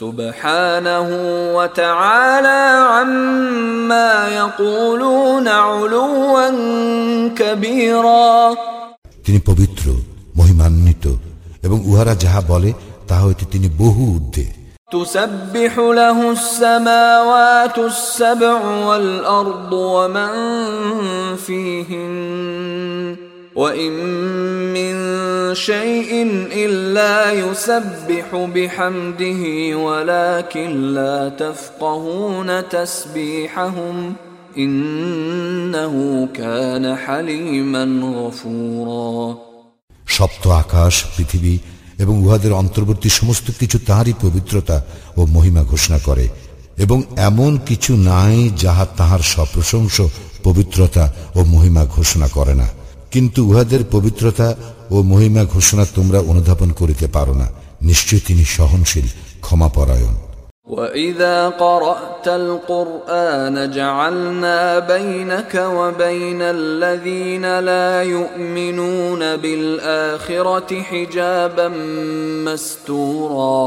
سبحانه 0.00 1.08
وتعالى 1.56 2.62
عما 2.92 4.12
يقولون 4.40 5.48
علوا 5.48 6.48
كبيرا 7.38 8.54
তিনি 9.26 9.38
পবিত্র 9.48 9.84
মহিমান্বিত 10.38 11.04
এবং 11.66 11.78
উহারা 11.90 12.14
যাহা 12.22 12.40
বলে 12.52 12.70
তাহা 13.08 13.22
হইতে 13.26 13.44
তিনি 13.52 13.68
বহু 13.82 14.02
ঊর্ধ্বে 14.16 14.46
تسبح 14.92 15.72
له 16.00 16.18
السماوات 16.38 17.76
السبع 17.92 18.58
والأرض 18.88 19.72
ومن 19.96 20.32
فيهن 21.46 23.25
وإن 23.56 23.92
من 24.72 24.94
شيء 25.54 26.10
إلا 26.54 27.32
يسبح 27.32 28.26
بحمده 28.54 29.42
ولكن 29.76 30.94
لا 30.94 31.28
تفقهون 31.28 32.68
تسبيحهم 32.68 34.14
إنه 34.58 35.94
كان 36.34 36.96
حليما 36.96 37.84
غفورا 38.16 39.36
সপ্ত 40.06 40.44
আকাশ 40.62 40.94
পৃথিবী 41.16 41.54
এবং 41.98 42.14
উহাদের 42.24 42.52
অন্তর্বর্তী 42.52 43.08
সমস্ত 43.10 43.46
কিছু 43.60 43.76
তাহারই 43.78 44.14
পবিত্রতা 44.22 44.76
ও 45.16 45.20
মহিমা 45.26 45.62
ঘোষণা 45.64 45.98
করে 45.98 46.26
এবং 46.78 46.98
এমন 47.28 47.52
কিছু 47.66 47.92
নাই 48.10 48.36
যাহা 48.56 48.84
তাহার 48.96 49.22
সপ্রশংস 49.32 49.96
পবিত্রতা 50.44 51.04
ও 51.36 51.40
মহিমা 51.44 51.82
ঘোষণা 51.86 52.28
করে 52.28 52.54
না 52.54 52.68
কিন্তু 53.16 53.40
উহাদের 53.46 53.82
পবিত্রতা 53.86 54.48
ও 54.90 54.96
মহিমা 55.02 55.42
ঘোষণা 55.46 55.84
তোমরা 55.94 56.18
অনুধাবন 56.22 56.70
করিতে 56.80 57.06
পারো 57.08 57.34
না 57.34 57.46
নিশ্চয় 57.82 58.20
তিনি 58.26 58.44
সহনশীল 58.56 59.06
ক্ষমাপরায়ণ 59.42 60.14
وإذا 60.68 61.48
قرأت 61.48 62.26
القرآن 62.42 63.70
جعلنا 63.70 64.78
بينك 64.86 65.54
وبين 65.70 66.42
الذين 66.42 67.44
لا 67.60 68.02
يؤمنون 68.04 69.36
بالآخرة 69.36 70.70
حجابا 70.82 71.68
مستورا 72.46 73.62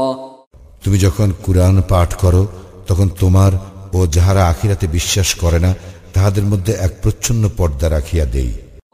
তুমি 0.84 0.98
যখন 0.98 1.28
কুরআন 1.42 1.76
পাঠ 1.88 2.10
করো 2.14 2.42
তখন 2.88 3.08
তোমার 3.20 3.52
ও 3.94 3.98
যাহারা 4.06 4.42
আখিরাতে 4.44 4.86
বিশ্বাস 4.88 5.28
করে 5.34 5.58
না 5.58 5.70
তাহাদের 6.14 6.44
মধ্যে 6.44 6.72
এক 6.76 6.92
প্রচ্ছন্ন 7.02 7.42
পর্দা 7.56 7.86
রাখিয়া 7.90 8.24
দেই 8.34 8.50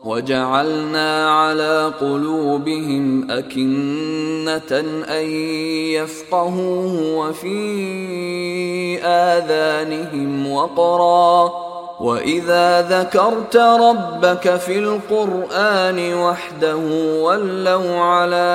وجعلنا 0.07 1.31
على 1.31 1.93
قلوبهم 2.01 3.31
أكنة 3.31 4.73
أن 5.19 5.27
يفقهوه 5.97 6.95
وفي 7.19 7.61
آذانهم 9.05 10.53
وقرا 10.53 11.53
وإذا 12.01 12.83
ذكرت 12.83 13.57
ربك 13.57 14.57
في 14.57 14.79
القرآن 14.79 16.15
وحده 16.15 16.77
ولوا 17.23 18.01
على 18.03 18.51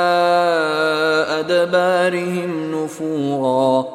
أدبارهم 1.39 2.51
نفورا 2.75 3.85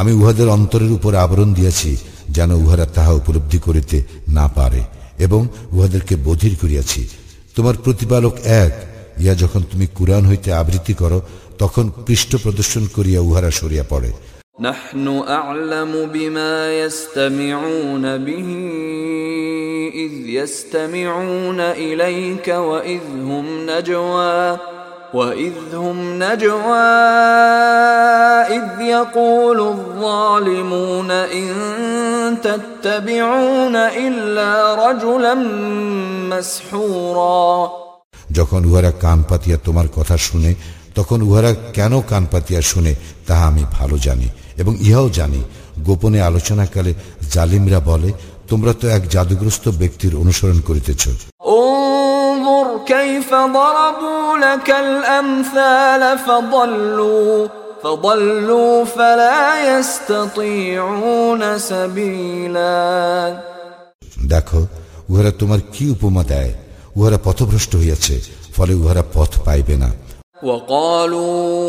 আমি 0.00 0.12
উহাদের 0.20 0.48
অন্তরের 0.56 0.92
উপর 0.92 1.12
আবরণ 1.14 1.48
দিয়াছি 1.58 1.90
যেন 2.36 2.50
উহারা 2.62 2.86
তাহা 2.96 3.12
উপলব্ধি 3.20 3.58
করিতে 3.66 3.96
না 4.28 4.46
পারে 4.54 4.80
এবং 5.18 5.40
উহাদেরকে 5.72 6.14
বধির 6.24 6.54
করিয়াছি 6.62 7.00
তোমার 7.56 7.76
প্রতিপালক 7.84 8.34
এক 8.64 8.74
ইয়া 9.20 9.34
যখন 9.34 9.62
তুমি 9.62 9.86
কুরআন 9.94 10.24
হইতে 10.26 10.48
আবৃত্তি 10.52 10.94
করো 10.94 11.18
তখন 11.58 11.84
পৃষ্ঠ 12.06 12.30
প্রদর্শন 12.36 12.84
করিয়া 12.96 13.20
উহারা 13.20 13.50
সরিয়া 13.60 13.86
পড়ে 13.88 14.10
نحن 14.60 15.06
أعلم 15.30 15.92
بما 16.06 16.54
يستمعون 16.78 18.04
به 18.18 18.48
إذ 19.94 20.14
يستمعون 20.28 21.60
إليك 21.60 22.48
وإذ 22.48 23.04
هم 23.22 23.46
نجوى 23.70 24.58
وإذ 25.14 25.74
هم 25.74 26.22
نجوى 26.22 26.88
إذ 28.48 28.80
يقول 28.80 29.60
الظالمون 29.60 31.10
إن 31.10 31.48
تتبعون 32.42 33.76
إلا 33.76 34.50
رجلا 34.84 35.34
مسحورا 36.30 37.70
যখন 38.32 38.60
উহারা 38.64 38.92
কান 39.00 39.18
পাতিয়া 39.30 39.56
তোমার 39.64 39.88
কথা 39.96 40.16
শুনে 40.18 40.50
তখন 40.94 41.18
উহারা 41.22 41.50
কেন 41.72 41.92
কান 42.10 42.24
পাতিয়া 42.32 42.60
শুনে 42.62 42.92
তাহা 43.26 43.44
আমি 43.46 43.64
ভালো 43.72 43.96
জানি 43.98 44.28
এবং 44.56 44.72
ইহাও 44.80 45.08
জানি 45.08 45.40
গোপনে 45.82 46.18
আলোচনাকালে 46.20 46.92
জালিমরা 47.32 47.80
বলে 47.80 48.10
তোমরা 48.48 48.72
তো 48.72 48.84
এক 48.88 49.02
জাদুগ্রস্ত 49.08 49.64
ব্যক্তির 49.80 50.12
অনুসরণ 50.14 50.58
করিতেছ 50.60 51.04
انظر 51.48 51.81
كيف 52.86 53.30
ضربوا 53.34 54.38
لك 54.38 54.70
الأمثال 54.70 56.18
فضلوا 56.18 57.48
فضلوا 57.82 58.84
فلا 58.86 59.40
يستطيعون 59.70 61.42
سبيلا 61.58 62.78
দেখো 64.32 64.60
উহারা 65.10 65.32
তোমার 65.40 65.60
কি 65.74 65.84
উপমা 65.94 66.22
দেয় 66.32 66.52
উহারা 66.96 67.18
পথভ্রষ্ট 67.26 67.72
হইয়াছে 67.76 68.14
ফলে 68.56 68.72
উহারা 68.80 69.02
পথ 69.14 69.30
পাইবে 69.46 69.74
না 69.82 69.90
وقالوا 70.42 71.68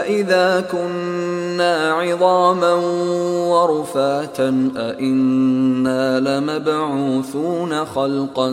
أإذا 0.00 0.60
كنا 0.62 1.92
عظاما 1.92 2.72
ورفاتا 3.52 4.48
أإنا 4.76 6.20
لمبعوثون 6.20 7.84
خلقا 7.86 8.48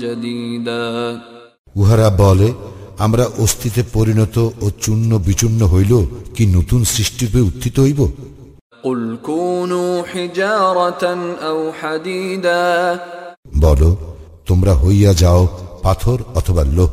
جديدا 0.00 1.20
উহারা 1.76 2.08
বলে 2.22 2.48
আমরা 2.98 3.24
অস্থিতে 3.44 3.82
পরিণত 3.96 4.36
ও 4.64 4.66
চূর্ণ 4.84 5.10
বিচূর্ণ 5.26 5.60
হইল 5.72 5.92
কি 6.36 6.44
নতুন 6.56 6.80
সৃষ্টিরূপে 6.94 7.40
উত্থিত 7.50 7.76
হইব 7.80 8.00
قل 8.84 9.00
كونوا 9.24 10.02
حجارة 10.04 11.04
أو 11.42 11.58
حديدا 11.72 12.64
বলো 13.64 13.90
তোমরা 14.46 14.72
হইয়া 14.82 15.12
যাও 15.22 15.42
পাথর 15.82 16.18
অথবা 16.34 16.62
লোহ 16.78 16.92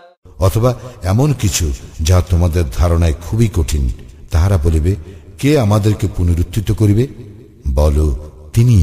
অথবা 0.40 0.70
এমন 1.02 1.28
কিছু 1.32 1.66
যা 2.00 2.18
তোমাদের 2.30 2.64
ধারণায় 2.78 3.16
খুবই 3.22 3.48
কঠিন 3.54 3.84
তাহারা 4.30 4.56
বলিবে 4.56 4.92
কে 5.38 5.50
আমাদেরকে 5.58 6.06
পুনরুত্থিত 6.16 6.68
করিবে 6.72 7.04
বলো 7.74 8.06
তিনি 8.54 8.78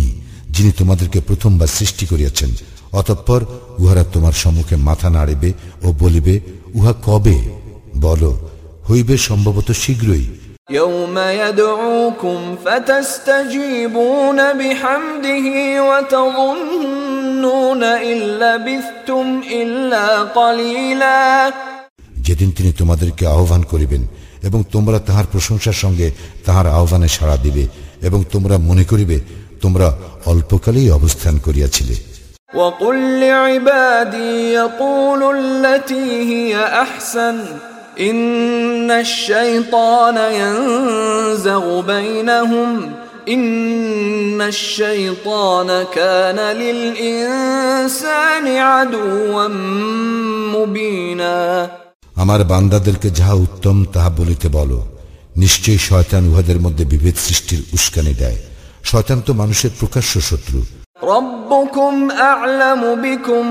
যিনি 0.49 0.71
তোমাদেরকে 0.71 1.19
প্রথমবার 1.21 1.69
সৃষ্টি 1.69 2.06
করিয়াছেন 2.06 2.49
অতঃপর 2.93 3.41
উহারা 3.79 4.03
তোমার 4.13 4.34
সম্মুখে 4.34 4.75
মাথা 4.79 5.10
নাড়িবে 5.10 5.49
ও 5.84 5.88
বলিবে 5.99 6.36
উহা 6.73 6.93
কবে 7.06 7.38
বলো 7.99 8.32
হইবে 8.89 9.15
সম্ভবত 9.27 9.69
শীঘ্রই 9.84 10.25
يوم 10.71 11.15
يدعوكم 11.41 12.39
فتستجيبون 12.65 14.39
بحمده 14.53 15.45
وتظنون 15.89 17.16
إن 18.03 18.17
لبثتم 18.39 19.41
إلا 19.51 20.06
قليلا 20.32 21.51
যেদিন 22.27 22.49
তিনি 22.58 22.71
তোমাদেরকে 22.71 23.23
আহ্বান 23.27 23.62
করিবেন 23.63 24.03
এবং 24.43 24.60
তোমরা 24.71 24.97
তাহার 24.99 25.25
প্রশংসার 25.32 25.77
সঙ্গে 25.84 26.08
তাহার 26.45 26.67
আহ্বানে 26.69 27.08
সাড়া 27.08 27.38
দিবে 27.38 27.63
এবং 28.01 28.19
তোমরা 28.32 28.56
মনে 28.69 28.84
করিবে 28.84 29.17
তোমরা 29.62 29.88
অল্পকালেই 30.25 30.89
অবস্থান 30.89 31.36
করিয়াছিলে 31.38 31.95
وقل 32.56 32.97
لعبادي 33.19 34.36
يقولوا 34.53 35.34
التي 35.34 36.08
هي 36.32 36.53
أحسن 36.86 37.36
إن 37.99 38.91
الشيطان 39.06 40.17
ينزغ 40.41 41.65
بينهم 41.82 42.69
إن 43.29 44.41
الشيطان 44.43 45.69
كان 45.93 46.39
للإنسان 46.58 48.45
عدوا 48.69 49.47
مبينا 50.56 51.38
আমার 52.15 52.41
বান্দাদেরকে 52.51 53.10
যাহা 53.19 53.36
উত্তম 53.45 53.77
তাহা 53.93 54.10
বলিতে 54.19 54.47
বলো 54.49 54.79
নিশ্চয়ই 55.38 55.82
শয়তান 55.89 56.23
উহাদের 56.32 56.58
মধ্যে 56.65 56.84
বিভেদ 56.86 57.15
সৃষ্টির 57.25 57.62
উস্কানি 57.73 58.13
দেয় 58.21 58.39
শয়তান 58.84 59.19
তো 59.27 59.32
মানুষের 59.41 59.71
প্রকাশ্য 59.79 60.13
শত্রু 60.29 60.60
ربكم 61.13 61.93
أعلم 62.23 62.82
بكم 62.97 63.45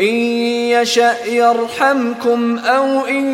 إن 0.00 0.14
يشأ 0.74 1.14
يرحمكم 1.42 2.40
أو 2.58 2.86
إن 3.08 3.24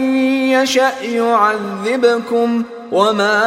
يشأ 0.49 0.93
يعذبكم 1.21 2.49
وما 2.93 3.39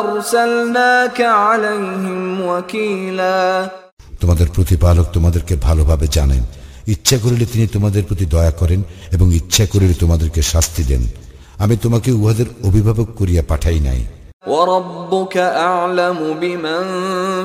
أرسلناك 0.00 1.18
عليهم 1.20 2.20
وكيلا 2.42 3.40
তোমাদের 4.22 4.48
প্রতিপালক 4.56 5.06
তোমাদেরকে 5.16 5.54
ভালোভাবে 5.66 6.06
জানেন 6.16 6.42
ইচ্ছা 6.94 7.16
করিলে 7.24 7.44
তিনি 7.52 7.66
তোমাদের 7.66 8.02
প্রতি 8.02 8.24
দয়া 8.26 8.52
করেন 8.60 8.80
এবং 9.12 9.26
ইচ্ছা 9.34 9.64
করিলে 9.72 9.94
তোমাদেরকে 9.94 10.40
শাস্তি 10.52 10.82
দেন 10.84 11.02
আমি 11.58 11.74
তোমাকে 11.76 12.10
উহাদের 12.12 12.48
অভিভাবক 12.68 13.08
করিয়া 13.20 13.42
পাঠাই 13.50 13.80
নাই 13.88 14.00
وربك 14.48 15.36
أعلم 15.68 16.18
بمن 16.34 16.84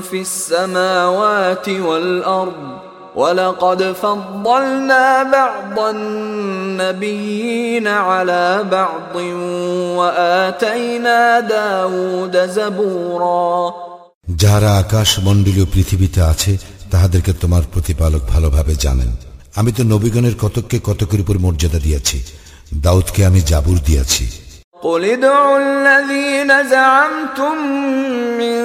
في 0.02 0.20
السماوات 0.22 1.68
والأرض 1.80 2.62
ولقد 3.18 3.94
فضلنا 3.94 5.32
بعض 5.32 5.96
النبيين 5.96 7.88
على 7.88 8.66
بعض 8.72 9.16
وآتينا 9.98 11.42
داود 11.42 12.50
زبورا 12.50 13.74
যাহারা 14.42 14.84
আকাশ 14.84 15.20
মণ্ডলীয় 15.20 15.66
পৃথিবীতে 15.66 16.24
আছে 16.24 16.58
তাহাদেরকে 16.92 17.34
তোমার 17.34 17.64
প্রতিপালক 17.74 18.24
ভালোভাবে 18.24 18.76
জানেন 18.76 19.12
আমি 19.56 19.72
তো 19.72 19.84
নবীগণের 19.84 20.36
কতককে 20.40 20.80
কতকের 20.80 21.22
উপর 21.22 21.38
মর্যাদা 21.38 21.80
দিয়াছি 21.80 22.22
দাউদকে 22.86 23.26
আমি 23.26 23.42
জাবুর 23.52 23.78
দিয়াছি 23.88 24.26
قل 24.83 25.03
ادعوا 25.05 25.59
الذين 25.59 26.51
زعمتم 26.75 27.57
من 28.41 28.57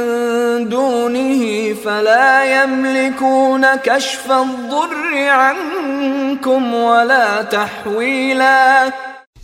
دونه 0.69 1.43
فلا 1.84 2.32
يملكون 2.56 3.63
كشف 3.76 4.26
الضر 4.45 5.13
عنكم 5.41 6.62
ولا 6.73 7.28
تحويلا 7.56 8.91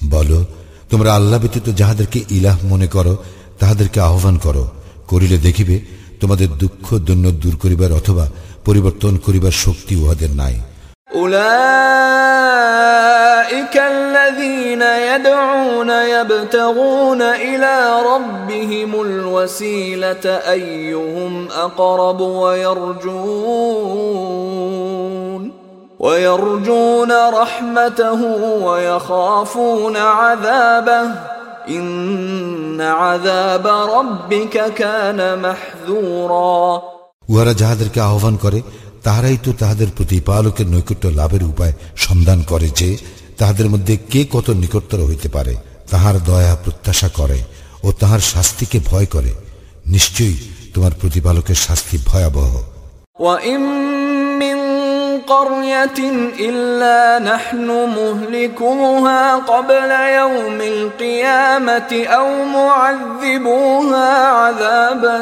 বলো 0.09 0.39
তোমরা 0.89 1.15
আল্লাহ 1.15 1.39
ব্যতীত 1.39 1.67
যাহাদেরকে 1.69 2.19
ইলাহ 2.29 2.57
মনে 2.63 2.87
করো 2.87 3.13
তাহাদেরকে 3.59 3.99
আহ্বান 3.99 4.37
করো। 4.37 4.71
করিলে 5.07 5.37
দেখিবে 5.37 5.79
তোমাদের 6.19 6.49
দুঃখ 6.49 6.93
দৈন্য 6.93 7.31
দূর 7.31 7.55
করিবার 7.61 7.91
অথবা 7.91 8.25
পরিবর্তন 8.65 9.17
করিবার 9.17 9.51
শক্তি 9.51 9.95
উহাদের 9.95 10.29
নাই। 10.29 10.55
উলা 11.13 11.49
الذين 14.28 14.82
يدعون 14.82 15.90
يبتغون 15.90 17.22
إلى 17.22 17.74
ربهم 18.02 18.90
الوسيلة 19.00 20.24
أيهم 20.58 21.48
أقرب 21.48 22.20
ويرجون 24.14 25.52
ويرجون 26.00 27.12
رحمته 27.32 28.20
ويخافون 28.66 29.96
عذابه 29.96 31.10
إن 31.68 32.80
عذاب 32.80 33.66
ربك 33.96 34.54
كان 34.74 35.20
محذورا 35.38 36.82
উহারা 37.28 37.52
যাহাদেরকে 37.60 38.00
আহ্বান 38.00 38.34
করে 38.44 38.58
তাহারাই 39.02 39.38
তো 39.44 39.50
তাহাদের 39.60 39.88
প্রতিপালকের 39.96 40.66
নৈকট্য 40.74 41.04
লাভের 41.20 41.42
উপায় 41.52 41.74
সন্ধান 41.96 42.38
করে 42.50 42.68
যে 42.80 42.90
তাহাদের 43.38 43.68
মধ্যে 43.68 43.94
কে 44.12 44.20
কত 44.32 44.46
নিকটতর 44.62 45.00
হইতে 45.04 45.28
পারে 45.28 45.54
তাহার 45.90 46.16
দয়া 46.20 46.54
প্রত্যাশা 46.64 47.08
করে 47.08 47.38
ও 47.82 47.88
তাহার 47.92 48.20
শাস্তিকে 48.32 48.78
ভয় 48.80 49.06
করে 49.06 49.32
নিশ্চয়ই 49.86 50.36
তোমার 50.74 50.92
প্রতিপালকের 51.00 51.58
শাস্তি 51.66 51.96
ভয়াবহ 52.06 52.52
وإن 53.18 53.60
من 54.38 54.56
قرية 55.22 55.98
إلا 56.40 57.18
نحن 57.20 57.68
مهلكوها 57.90 59.34
قبل 59.36 59.90
يوم 59.90 60.60
القيامة 60.60 62.06
أو 62.06 62.44
معذبوها 62.46 64.28
عذابا 64.28 65.18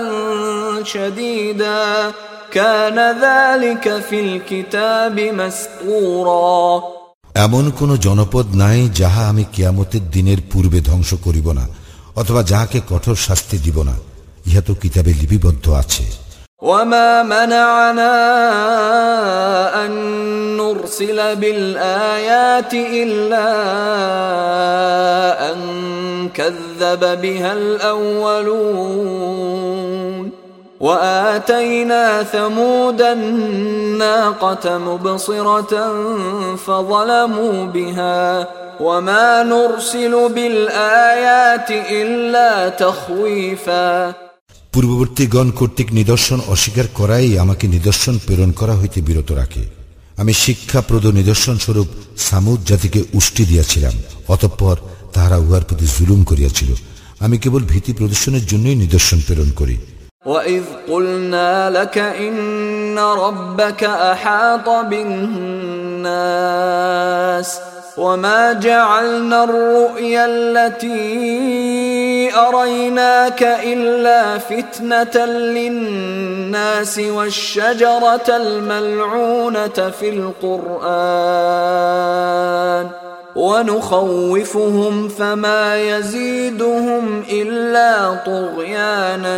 شديدا 0.84 2.12
كان 2.52 2.98
ذلك 3.20 3.98
في 4.00 4.20
الكتاب 4.20 5.20
مسطورا 5.20 6.82
এমন 7.36 7.70
কোন 7.70 7.96
জনপদ 7.96 8.54
নাই 8.54 8.90
যাহা 8.94 9.28
আমি 9.28 9.44
কিয়ামতের 9.52 10.10
দিনের 10.10 10.38
পূর্বে 10.52 10.80
ধ্বংস 10.80 11.14
করিব 11.24 11.52
না 11.52 11.66
অথবা 12.16 12.42
যাহাকে 12.42 12.80
কঠোর 12.90 13.16
শাস্তি 13.26 13.58
দিব 13.58 13.82
না 13.82 13.94
ইহা 14.46 14.60
তো 14.60 14.74
কিতাবে 14.74 15.12
লিপিবদ্ধ 15.20 15.66
আছে 15.82 16.04
وما 16.62 17.22
منعنا 17.24 18.14
أن 19.84 19.92
نرسل 20.56 21.36
بالآيات 21.36 22.74
إلا 23.02 23.48
أن 25.50 25.58
كذب 26.28 27.20
بها 27.22 27.52
الأولون 27.52 29.02
وآتينا 30.80 32.22
ثمود 32.24 33.00
الناقة 33.02 34.78
مبصرة 34.78 35.74
فظلموا 36.56 37.66
بها 37.66 38.48
وما 38.80 39.42
نرسل 39.44 40.12
بالآيات 40.28 41.70
إلا 41.70 42.68
تخويفاً 42.70 44.12
পূর্ববর্তীগণ 44.72 45.48
কর্তৃক 45.50 45.88
নিদর্শন 45.92 46.38
অস্বীকার 46.54 46.86
করাই 46.94 47.28
আমাকে 47.38 47.64
নিদর্শন 47.68 48.14
প্রেরণ 48.26 48.50
করা 48.52 48.74
হইতে 48.80 48.98
বিরত 49.00 49.30
রাখে 49.32 49.62
আমি 50.18 50.32
শিক্ষাপ্রদ 50.44 51.04
নিদর্শন 51.10 51.56
স্বরূপ 51.58 51.88
সামুদ 52.26 52.60
জাতিকে 52.70 53.00
উষ্টি 53.14 53.42
দিয়াছিলাম 53.46 53.94
অতঃপর 54.28 54.76
তাহারা 55.14 55.38
উহার 55.38 55.64
প্রতি 55.64 55.86
জুলুম 55.96 56.20
করিয়াছিল 56.30 56.70
আমি 57.20 57.36
কেবল 57.38 57.62
ভীতি 57.72 57.92
প্রদর্শনের 57.98 58.44
জন্যই 58.46 58.76
নিদর্শন 58.84 59.18
প্রেরণ 59.26 59.50
করি 59.60 59.76
وإذ 60.27 60.63
قلنا 60.89 61.69
لك 61.69 61.97
إن 61.97 62.99
ربك 62.99 63.83
أحاط 63.83 64.69
بالناس 64.69 66.07
وما 67.97 68.53
جعلنا 68.53 69.43
الرؤيا 69.43 70.25
التي 70.25 70.97
أريناك 72.35 73.43
إلا 73.43 74.37
فتنة 74.37 75.25
للناس 75.25 76.99
والشجرة 76.99 78.27
الملعونة 78.29 79.91
في 79.99 80.09
القرآن 80.09 81.37
ونخوفهم 83.36 85.08
فما 85.10 85.62
يزيدهم 85.88 87.04
إلا 87.30 88.14
طغيانا 88.26 89.36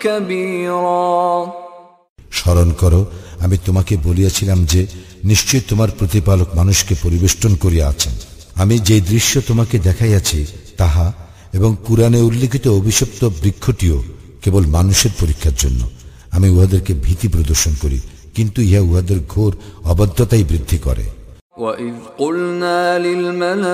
كبيرا 0.00 1.52
স্মরণ 2.30 2.70
করো 2.72 3.00
আমি 3.40 3.56
তোমাকে 3.66 3.94
বলিয়াছিলাম 3.96 4.58
যে 4.64 4.80
নিশ্চয় 5.24 5.62
তোমার 5.68 5.90
প্রতিপালক 5.90 6.48
মানুষকে 6.54 6.94
পরিবেষ্টন 7.02 7.52
করিয়া 7.54 7.86
আছেন 7.88 8.14
আমি 8.56 8.76
যে 8.78 8.96
দৃশ্য 9.00 9.32
তোমাকে 9.40 9.76
দেখাইয়াছি 9.78 10.38
তাহা 10.76 11.06
এবং 11.54 11.70
কুরআনে 11.84 12.20
উল্লেখিত 12.20 12.64
অভিশপ্ত 12.70 13.20
বৃক্ষটিও 13.42 13.98
কেবল 14.42 14.62
মানুষের 14.68 15.12
পরীক্ষার 15.20 15.56
জন্য 15.58 15.80
আমি 16.32 16.48
উহাদেরকে 16.48 16.92
ভীতি 16.94 17.28
প্রদর্শন 17.28 17.72
করি 17.82 17.98
কিন্তু 18.34 18.58
ইহা 18.62 18.82
উহাদের 18.82 19.18
ঘোর 19.28 19.52
অবদ্ধতাই 19.84 20.44
বৃদ্ধি 20.44 20.78
করে 20.78 21.04
وإذ 21.58 21.94
قلنا 22.18 22.98
للملائكة 22.98 23.64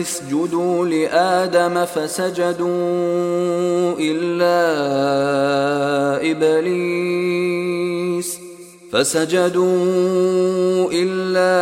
اسجدوا 0.00 0.86
لآدم 0.86 1.84
فسجدوا 1.84 2.78
إلا 4.00 4.58
إبليس 6.30 8.28
فسجدوا 8.92 9.72
إلا 10.92 11.54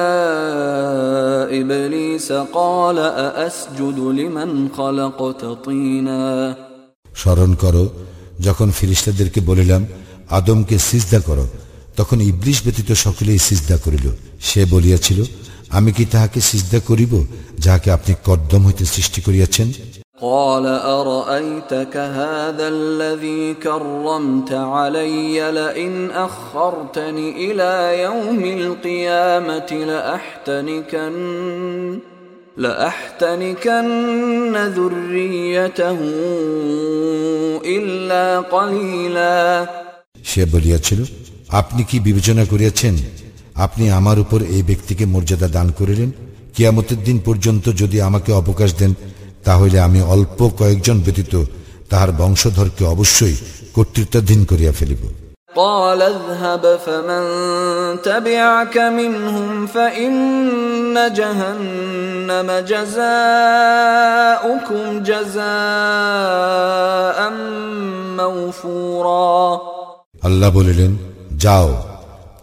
إبليس 1.61 2.33
قال 2.33 2.99
أأسجد 2.99 3.99
لمن 3.99 4.69
خلقت 4.79 5.45
طينا 5.65 6.57
স্মরণ 7.21 7.51
করো 7.62 7.85
যখন 8.47 8.69
ফিরিস্তাদেরকে 8.79 9.41
বলিলাম 9.41 9.83
আদমকে 10.39 10.77
সিজদা 10.89 11.21
করো 11.29 11.45
তখন 11.97 12.19
ইবলিশ 12.23 12.59
ব্যতীত 12.65 12.91
সকলেই 13.05 13.41
সিজদা 13.49 13.77
করিল 13.85 14.07
সে 14.41 14.61
বলিয়াছিল 14.75 15.19
আমি 15.71 15.91
কি 15.93 16.05
তাহাকে 16.05 16.39
সিজদা 16.41 16.81
করিব 16.89 17.12
যাহাকে 17.65 17.89
আপনি 17.91 18.12
কদ্দম 18.27 18.62
হইতে 18.67 18.85
সৃষ্টি 18.95 19.21
করিয়াছেন 19.27 19.69
قال 20.21 20.67
أرأيتك 21.01 21.97
هذا 21.97 22.69
الذي 22.69 23.55
كرمت 23.57 24.53
علي 24.53 25.53
لئن 25.53 26.11
أخرتني 26.11 27.27
إلى 27.47 28.03
يوم 28.03 28.45
القيامة 28.61 29.71
لأحتنكن 29.91 31.15
لأحتنكن 32.57 34.55
ذريته 34.69 35.99
إلا 37.67 38.41
قليلا 38.41 39.67
সে 40.31 40.43
বলিয়াছিল 40.53 41.01
আপনি 41.51 41.83
কি 41.85 41.97
বিবেচনা 42.01 42.45
করিয়াছেন 42.45 42.95
আপনি 43.57 43.85
আমার 43.91 44.17
উপর 44.19 44.41
এই 44.57 44.62
ব্যক্তিকে 44.62 45.05
মর্যাদা 45.07 45.49
দান 45.49 45.69
করিলেন 45.71 46.11
কিয়ামতের 46.55 47.01
দিন 47.05 47.17
পর্যন্ত 47.19 47.65
যদি 47.77 47.97
আমাকে 48.01 48.31
অবকাশ 48.33 48.71
দেন 48.73 48.93
তাহলে 49.45 49.77
আমি 49.81 50.01
অল্প 50.15 50.39
কয়েকজন 50.59 50.97
ব্যতীত 51.01 51.35
তাহার 51.91 52.11
বংশধরকে 52.12 52.83
অবশ্যই 52.85 53.37
কর্তৃত্বাধীন 53.75 54.41
করিয়া 54.45 54.73
ফেলিব 54.73 55.03
قال 55.57 56.01
اذهب 56.05 56.65
فمن 56.77 57.23
تبعك 58.03 58.77
منهم 58.79 59.67
فإن 59.67 61.12
جهنم 61.12 62.49
جزاؤكم 62.62 64.03
جزاء 65.03 65.47
موفورا 68.17 69.41
আল্লাহ 70.25 70.49
বলিলেন 70.51 70.93
যাও 71.41 71.71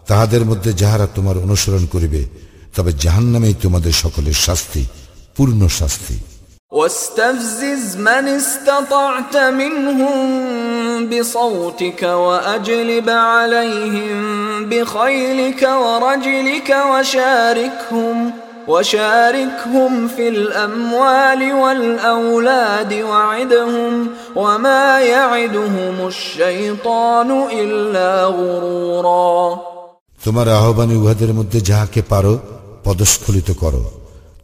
তাহাদের 0.06 0.42
মধ্যে 0.44 0.70
যাহারা 0.72 1.06
তোমার 1.06 1.36
অনুসরণ 1.38 1.84
করিবে 1.86 2.22
তবে 2.76 2.90
জাহান্নামেই 3.04 3.54
তোমাদের 3.54 3.94
সকলের 4.02 4.38
শাস্তি 4.46 4.82
পূর্ণ 5.36 5.60
শাস্তি 5.80 6.16
واستفزز 6.72 7.96
من 7.98 8.24
استطعت 8.30 9.36
منهم 9.36 10.16
بصوتك 11.10 12.02
واجلب 12.02 13.08
عليهم 13.32 14.20
بخيلك 14.70 15.62
ورجلك 15.62 16.70
وشاركهم 16.90 18.32
وشاركهم 18.68 20.08
في 20.08 20.28
الاموال 20.28 21.52
والاولاد 21.54 22.92
وعدهم 23.02 23.92
وما 24.36 25.00
يعدهم 25.02 25.96
الشيطان 26.06 27.30
الا 27.52 28.10
غرورا 28.28 29.74
তোমার 30.20 30.46
আহ্বানে 30.58 30.94
উহাদের 30.94 31.30
মধ্যে 31.38 31.58
যাহাকে 31.60 32.00
পারো 32.12 32.34
পদস্খলিত 32.84 33.48
করো 33.62 33.82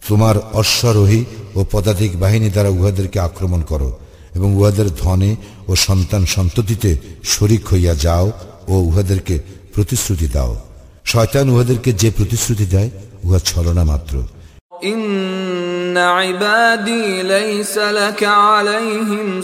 তোমার 0.09 0.37
অশ্বারোহী 0.53 1.23
ও 1.57 1.61
পদাতিক 1.73 2.13
বাহিনী 2.21 2.49
দ্বারা 2.51 2.71
উহাদেরকে 2.71 3.19
আক্রমণ 3.21 3.61
করো 3.63 3.91
এবং 4.37 4.49
উহাদের 4.59 4.89
ধনে 4.97 5.31
ও 5.69 5.73
সন্তান 5.87 6.23
সন্ততিতে 6.35 6.91
শরিক 7.25 7.63
হইয়া 7.73 7.95
যাও 8.05 8.27
ও 8.69 8.75
উহাদেরকে 8.89 9.35
প্রতিশ্রুতি 9.75 10.29
দাও 10.29 10.53
শয়তান 11.05 11.47
উহাদেরকে 11.49 11.91
যে 11.93 12.09
প্রতিশ্রুতি 12.11 12.67
দেয় 12.75 12.91
উহা 13.25 13.39
ছলনা 13.51 13.85
মাত্র 13.85 14.15
إن 14.85 15.97
عبادي 15.97 17.23
ليس 17.23 17.79
لك 17.79 18.25
عليهم 18.25 19.43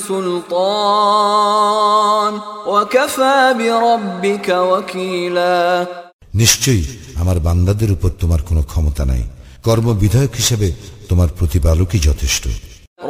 سلطان 1.07 2.33
وكفى 2.67 3.55
بربك 3.59 4.49
وكيلا 4.49 5.87
নিশ্চয়ই 6.35 6.85
আমার 7.17 7.37
বান্দাদের 7.47 7.91
উপর 7.93 8.11
তোমার 8.21 8.41
কোনো 8.49 8.63
ক্ষমতা 8.71 9.03
নাই 9.05 9.23
কর্মবিধায়ক 9.65 10.33
হিসেবে 10.35 10.69
তোমার 11.09 11.29
প্রতিপালকই 11.39 12.01
যথেষ্ট 12.09 12.45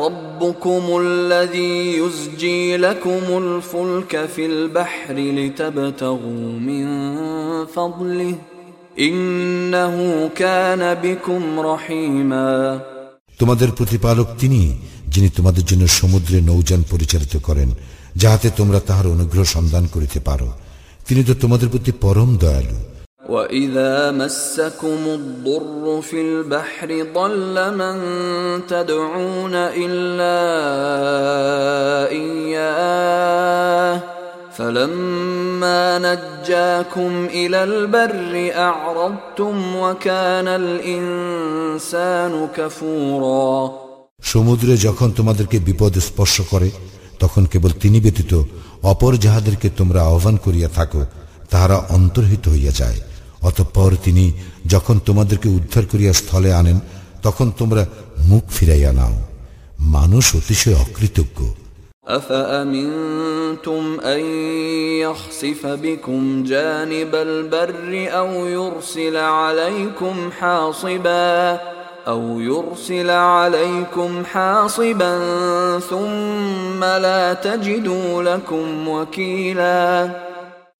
ربكم 0.05 0.85
الذي 1.01 1.99
يزجي 1.99 2.77
لكم 2.77 3.25
الفلك 3.43 4.13
في 4.27 4.47
البحر 4.47 5.15
لتبتغوا 5.39 6.47
من 6.69 6.85
فضله 7.67 8.35
তোমাদের 13.39 13.69
প্রতিপালক 13.71 14.29
তিনি 14.41 14.61
যিনি 15.09 15.29
তোমাদের 15.29 15.65
জন্য 15.65 15.85
সমুদ্রে 16.01 16.39
নৌযান 16.41 16.81
পরিচালিত 16.91 17.35
করেন 17.39 17.69
যাহাতে 18.17 18.49
তোমরা 18.51 18.79
তাহার 18.81 19.07
অনুগ্রহ 19.07 19.45
সন্ধান 19.47 19.85
করিতে 19.87 20.19
পারো 20.21 20.49
তিনি 21.07 21.21
তো 21.25 21.33
তোমাদের 21.35 21.69
প্রতি 21.69 21.93
পরম 22.01 22.31
দয়ালু 22.37 22.79
وإذا 23.29 23.95
مسكم 24.13 25.03
الضر 25.11 25.85
في 26.03 26.19
البحر 26.21 26.89
ضل 27.15 27.57
من 27.75 27.97
تدعون 28.67 29.55
إلا 29.85 30.39
إياه 32.13 33.97
فلما 34.61 35.99
نجاكم 36.01 37.13
إلى 37.33 37.65
البر 37.65 38.35
أعرضتم 38.59 39.55
وكان 39.77 40.49
الإنسان 40.63 42.33
كفورا 42.49 43.71
সমুদ্রে 44.23 44.75
যখন 44.79 45.09
তোমাদেরকে 45.11 45.57
বিপদ 45.59 45.93
স্পর্শ 46.01 46.37
করে 46.53 46.69
তখন 47.21 47.43
কেবল 47.47 47.71
তিনি 47.83 47.99
ব্যতীত 48.01 48.33
অপর 48.83 49.13
যাহাদেরকে 49.17 49.69
তোমরা 49.71 50.01
আহ্বান 50.03 50.37
করিয়া 50.37 50.69
থাকো 50.69 51.03
তাহারা 51.51 51.77
অন্তর্হিত 51.91 52.45
হইয়া 52.49 52.73
যায় 52.73 52.99
অতঃপর 53.43 53.91
তিনি 54.05 54.25
যখন 54.67 54.97
তোমাদেরকে 54.99 55.49
উদ্ধার 55.49 55.85
করিয়া 55.87 56.13
স্থলে 56.13 56.51
আনেন 56.53 56.79
তখন 57.23 57.47
তোমরা 57.59 57.83
মুখ 58.27 58.45
ফিরাইয়া 58.51 58.93
নাও 58.93 59.15
মানুষ 59.95 60.25
অতিশয় 60.35 60.77
অকৃতজ্ঞ 60.81 61.39
أفأمنتم 62.09 64.01
أن 64.05 64.21
يخسف 65.01 65.67
بكم 65.67 66.45
جانب 66.45 67.15
البر 67.17 68.09
أو 68.11 68.47
يرسل 68.49 69.17
عليكم 69.17 70.31
حاصبا 70.41 71.61
أو 72.07 72.41
يرسل 72.41 73.11
عليكم 73.11 74.25
حاصبا 74.25 75.15
ثم 75.81 76.81
لا 76.81 77.35
تجدوا 77.37 78.23
لكم 78.23 78.89
وكيلا 78.89 80.11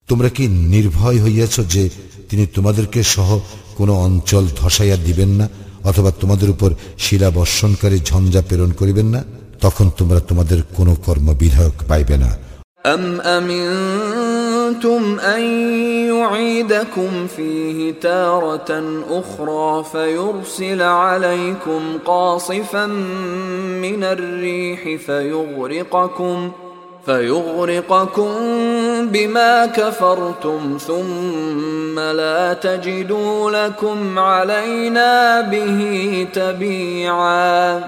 তোমরা 0.09 0.29
কি 0.29 0.43
নির্ভয় 0.73 1.17
হইয়াছ 1.25 1.55
যে 1.73 1.83
তিনি 2.29 2.43
তোমাদেরকে 2.55 3.01
সহ 3.15 3.29
কোনো 3.77 3.93
অঞ্চল 4.05 4.43
ধসাইয়া 4.61 4.97
দিবেন 5.07 5.31
না 5.39 5.45
অথবা 5.83 6.09
তোমাদের 6.21 6.49
উপর 6.49 6.69
শিলা 6.97 7.29
বর্ষণকারী 7.29 7.97
ঝঞ্ঝা 8.09 8.41
প্রেরণ 8.41 8.71
করিবেন 8.79 9.07
না 9.15 9.21
তখন 9.61 9.85
তোমরা 9.97 10.19
তোমাদের 10.19 10.59
কোনো 10.75 10.93
কর্মবিধায়ক 11.05 11.77
পাইবে 11.87 12.17
না 12.17 12.31
أم 12.85 13.21
أمنتم 13.21 15.19
أن 15.19 15.41
يعيدكم 16.07 17.27
فيه 17.27 17.93
تارة 18.01 18.69
أخرى 19.11 19.83
فيرسل 19.91 20.81
عليكم 20.81 21.81
قاصفا 22.05 22.85
من 23.85 24.03
الريح 24.03 24.81
فيغرقكم 25.05 26.51
فيغرقكم 27.05 28.31
بما 29.05 29.65
كفرتم 29.65 30.77
ثم 30.87 31.99
لا 31.99 32.53
تجدوا 32.55 33.51
لكم 33.51 34.19
علينا 34.19 35.41
به 35.41 35.79
تبيعا 36.33 37.81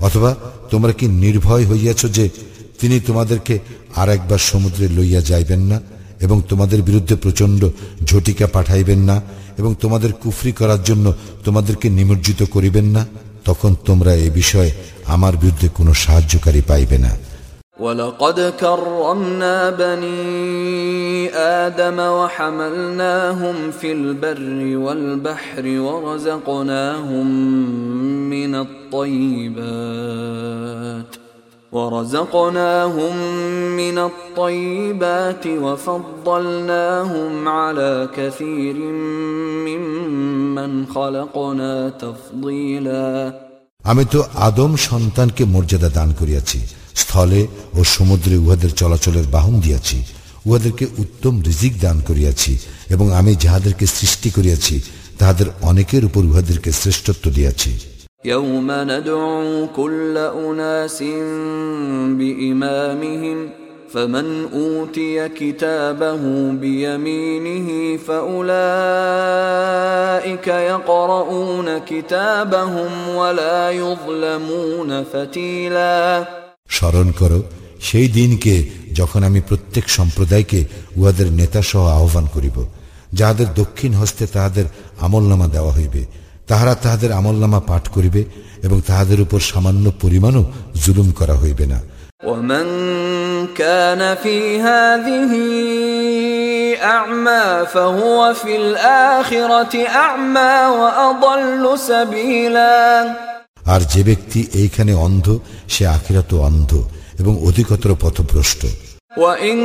অথবা 0.00 0.30
তোমরা 0.75 0.93
কি 0.93 1.05
নির্ভয় 1.07 1.65
হইয়াছ 1.65 2.01
যে 2.17 2.25
তিনি 2.79 2.95
তোমাদেরকে 2.99 3.55
আর 3.95 4.09
একবার 4.09 4.39
সমুদ্রে 4.51 4.85
লইয়া 4.97 5.21
যাইবেন 5.21 5.61
না, 5.71 5.77
এবং 6.25 6.37
তোমাদের 6.49 6.79
বিরুদ্ধে 6.81 7.15
প্রচণ্ড 7.15 7.61
ঝটিকা 8.03 8.47
পাঠাইবেন 8.47 8.99
না, 8.99 9.15
এবং 9.59 9.75
তোমাদের 9.81 10.11
কুফরি 10.13 10.51
করার 10.51 10.81
জন্য 10.83 11.05
তোমাদেরকে 11.43 11.87
নিমজ্জিত 11.89 12.43
করিবেন 12.43 12.87
না? 12.95 13.03
তখন 13.45 13.71
তোমরা 13.85 14.11
এ 14.15 14.29
বিষয়ে 14.29 14.71
আমার 15.05 15.33
বিরুদ্ধে 15.37 15.67
কোনো 15.69 15.91
সাহায্যকারী 15.93 16.61
পাইবে 16.61 16.97
না। 16.97 17.11
ولقد 17.80 18.52
كرمنا 18.60 19.70
بني 19.70 21.30
آدم 21.34 21.98
وحملناهم 21.98 23.70
في 23.70 23.92
البر 23.92 24.76
والبحر 24.76 25.66
ورزقناهم 25.66 27.26
من 28.30 28.54
الطيبات 29.74 31.16
ورزقناهم 31.72 33.16
من 33.76 33.98
الطيبات 33.98 35.46
وفضلناهم 35.46 37.48
على 37.48 38.08
كثير 38.16 38.74
ممن 39.66 40.86
خلقنا 40.86 41.88
تفضيلا 41.88 43.32
আমি 43.90 44.04
তো 44.12 44.18
আদম 44.46 44.72
সন্তানকে 44.88 45.42
মর্যাদা 45.54 45.88
দান 45.98 46.10
করিয়াছি 46.20 46.58
স্থলে 47.00 47.40
ও 47.78 47.80
সমুদ্রে 47.94 48.36
উহাদের 48.36 48.72
চলাচলের 48.72 49.26
বাহন 49.26 49.54
দিয়াছি 49.60 49.98
উহাদেরকে 50.46 50.84
উত্তম 50.98 51.34
রিজিক 51.46 51.74
দান 51.80 51.96
করিয়াছি 52.08 52.52
এবং 52.90 53.06
আমি 53.12 53.32
যাহাদেরকে 53.44 53.86
সৃষ্টি 53.88 54.28
করিয়াছি 54.30 54.76
তাহাদের 55.18 55.48
অনেকের 55.62 56.02
উপর 56.04 56.22
উহাদেরকে 56.24 56.70
শ্রেষ্ঠত্ব 56.72 57.24
দিয়াছি 57.38 57.72
يوم 58.24 58.68
ندعو 58.82 59.66
كل 59.68 60.14
أناس 60.18 60.98
بإمامهم 62.10 63.38
فمن 63.88 64.26
أوتي 64.46 65.28
كتابه 65.30 66.22
بيمينه 66.52 67.68
فأولئك 67.98 68.46
يقرؤون 70.48 71.78
كتابهم 71.80 73.08
ولا 73.10 73.70
يظلمون 73.72 75.04
فتيلا 75.04 76.24
স্মরণ 76.70 77.08
করো 77.12 77.40
সেই 77.80 78.08
দিনকে 78.08 78.54
যখন 78.92 79.20
আমি 79.24 79.40
প্রত্যেক 79.40 79.84
সম্প্রদায়কে 79.88 80.60
উহাদের 80.96 81.28
নেতা 81.32 81.60
সহ 81.62 81.84
আহ্বান 81.92 82.26
করিব 82.34 82.56
যাহাদের 83.12 83.48
দক্ষিণ 83.54 83.92
হস্তে 83.94 84.24
তাহাদের 84.26 84.66
আমলনামা 85.00 85.46
দেওয়া 85.46 85.72
হইবে 85.72 86.02
তাহারা 86.46 86.74
তাহাদের 86.74 87.10
আমলনামা 87.12 87.60
পাঠ 87.60 87.84
করিবে 87.88 88.22
এবং 88.62 88.78
তাহাদের 88.80 89.18
উপর 89.20 89.40
সামান্য 89.42 89.84
পরিমাণও 90.00 90.42
জুলুম 90.84 91.08
করা 91.12 91.36
হইবে 91.42 91.66
না 91.66 91.80
ومن 92.24 92.66
كان 93.54 94.02
في 94.16 94.36
هذه 94.60 95.32
أعمى 96.86 97.66
فهو 97.66 98.18
في 98.34 98.56
الآخرة 98.56 99.74
أعمى 99.98 100.54
وأضل 100.70 101.64
سبيلا 101.80 102.78
আর 103.66 103.80
যে 103.92 104.02
ব্যক্তি 104.04 104.40
এইখানে 104.54 104.92
অন্ধ 105.06 105.26
সে 105.68 105.82
আখিরাত 105.86 106.30
অন্ধ 106.48 106.70
এবং 107.20 107.32
অধিকতর 107.48 107.90
পথভ্রষ্ট 108.00 108.62
وإن 109.16 109.56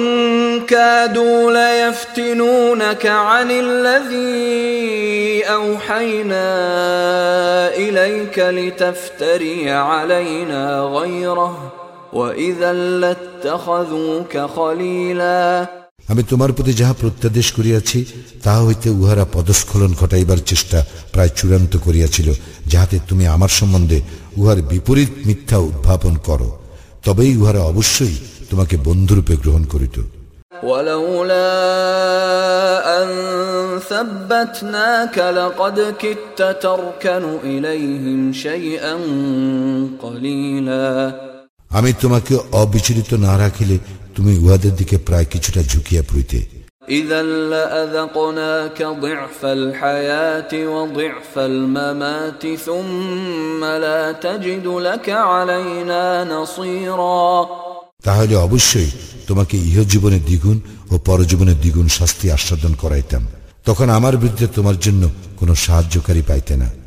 كادوا 0.66 1.52
ليفتنونك 1.52 3.06
عن 3.06 3.52
الذي 3.52 5.46
أوحينا 5.46 6.48
إليك 7.76 8.40
لتفتري 8.40 9.72
علينا 9.72 10.82
غيره 10.82 11.74
وإذا 12.14 12.74
لاتخذوك 12.74 14.38
خليلا 14.38 15.66
আমি 16.12 16.22
তোমার 16.24 16.50
প্রতি 16.52 16.74
যাহা 16.74 16.94
প্রত্যাদেশ 16.94 17.48
করিয়াছি 17.52 18.00
তাহা 18.44 18.62
হইতে 18.62 18.88
উহারা 18.92 19.26
পদস্খলন 19.34 19.92
ঘটাইবার 19.94 20.40
চেষ্টা 20.46 20.80
প্রায় 21.14 21.32
চূড়ান্ত 21.38 21.74
করিয়াছিল 21.78 22.28
যাহাতে 22.68 22.98
তুমি 23.10 23.24
আমার 23.28 23.52
সম্বন্ধে 23.60 24.00
উহার 24.38 24.60
বিপরীত 24.62 25.12
মিথ্যা 25.26 25.58
উদ্ভাবন 25.60 26.14
করো 26.28 26.50
তবেই 27.06 27.34
উহারা 27.38 27.62
অবশ্যই 27.64 28.16
তোমাকে 28.50 28.76
বন্ধুরূপে 28.78 29.34
গ্রহণ 29.44 29.66
করিত 29.74 29.98
ولولا 30.64 31.52
أن 32.98 33.10
ثبتناك 33.82 35.18
لقد 35.18 35.78
كدت 36.02 36.42
تركن 36.62 37.24
إليهم 37.44 38.34
شيئا 38.36 38.94
قليلا 40.00 40.88
আমি 41.72 41.92
তোমাকে 42.02 42.34
অবিচলিত 42.52 43.12
না 43.26 43.34
রাখিলে 43.38 43.76
তুমি 44.15 44.39
উহাদের 44.39 44.77
দিকে 44.77 44.99
প্রায় 44.99 45.25
কিছুটা 45.25 45.63
ঝুঁকিয়া 45.63 46.03
পড়িতে। 46.03 46.61
তাহলে 58.03 58.35
অবশ্যই 58.37 58.91
তোমাকে 59.27 59.57
ইহ 59.57 59.83
জীবনে 59.83 60.19
দ্বিগুণ 60.19 60.61
ও 60.91 60.99
পরজীবনে 60.99 61.55
দ্বিগুণ 61.55 61.89
শাস্তি 61.89 62.31
আস্বাদন 62.31 62.75
করাইতাম। 62.75 63.27
তখন 63.65 63.91
আমার 63.91 64.17
বিরুদ্ধে 64.17 64.47
তোমার 64.55 64.79
জন্য 64.79 65.11
কোনো 65.37 65.55
সাহায্যকারী 65.55 66.23
পাইতে 66.23 66.57
না। 66.57 66.80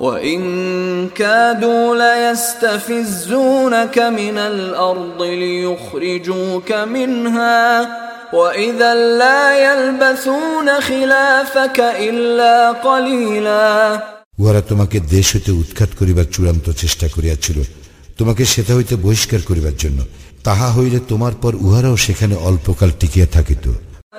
وإن 0.00 1.08
كادوا 1.10 1.96
ليستفزونك 1.96 3.98
من 3.98 4.38
الأرض 4.38 5.22
ليخرجوك 5.22 6.72
منها 6.72 7.88
وإذا 8.32 8.94
لا 8.94 9.42
يلبثون 9.66 10.80
خلافك 10.80 11.80
إلا 11.80 12.72
قليلا 12.72 14.02
উহারা 14.38 14.60
তোমাকে 14.70 14.98
দেশ 15.14 15.26
হইতে 15.34 15.50
উৎখাত 15.52 15.90
করিবার 16.00 16.26
চূড়ান্ত 16.34 16.66
চেষ্টা 16.82 17.06
করিয়াছিল 17.14 17.58
তোমাকে 18.18 18.44
সেটা 18.44 18.72
হইতে 18.74 18.94
বহিষ্কার 18.96 19.40
করিবার 19.48 19.76
জন্য 19.82 19.98
তাহা 20.44 20.68
হইলে 20.76 20.98
তোমার 21.08 21.34
পর 21.42 21.52
উহারাও 21.66 21.96
সেখানে 22.06 22.34
অল্পকাল 22.48 22.90
টিকিয়া 23.00 23.26
থাকিত 23.36 23.64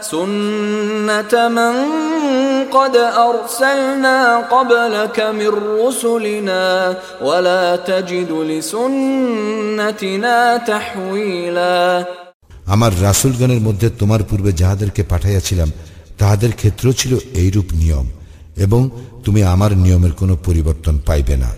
سنة 0.03 1.49
من 1.49 1.73
قد 2.71 2.95
أرسلنا 3.19 4.17
قبلك 4.47 5.17
من 5.31 5.51
رسلنا 5.79 6.63
ولا 7.21 7.75
تجد 7.81 8.31
لسنتنا 8.51 10.37
تحويلا 10.59 12.05
আমার 12.67 12.91
রাসুলগণের 13.03 13.61
মধ্যে 13.67 13.87
তোমার 13.99 14.21
পূর্বে 14.29 14.51
যাহাদেরকে 14.61 15.01
পাঠাইয়াছিলাম 15.03 15.69
তাহাদের 16.19 16.51
ক্ষেত্র 16.51 16.85
ছিল 16.99 17.11
এইরূপ 17.41 17.67
নিয়ম 17.81 18.05
এবং 18.57 18.81
তুমি 19.25 19.41
আমার 19.45 19.71
নিয়মের 19.77 20.13
কোনো 20.21 20.33
পরিবর্তন 20.47 20.95
পাইবে 21.07 21.37
না 21.37 21.51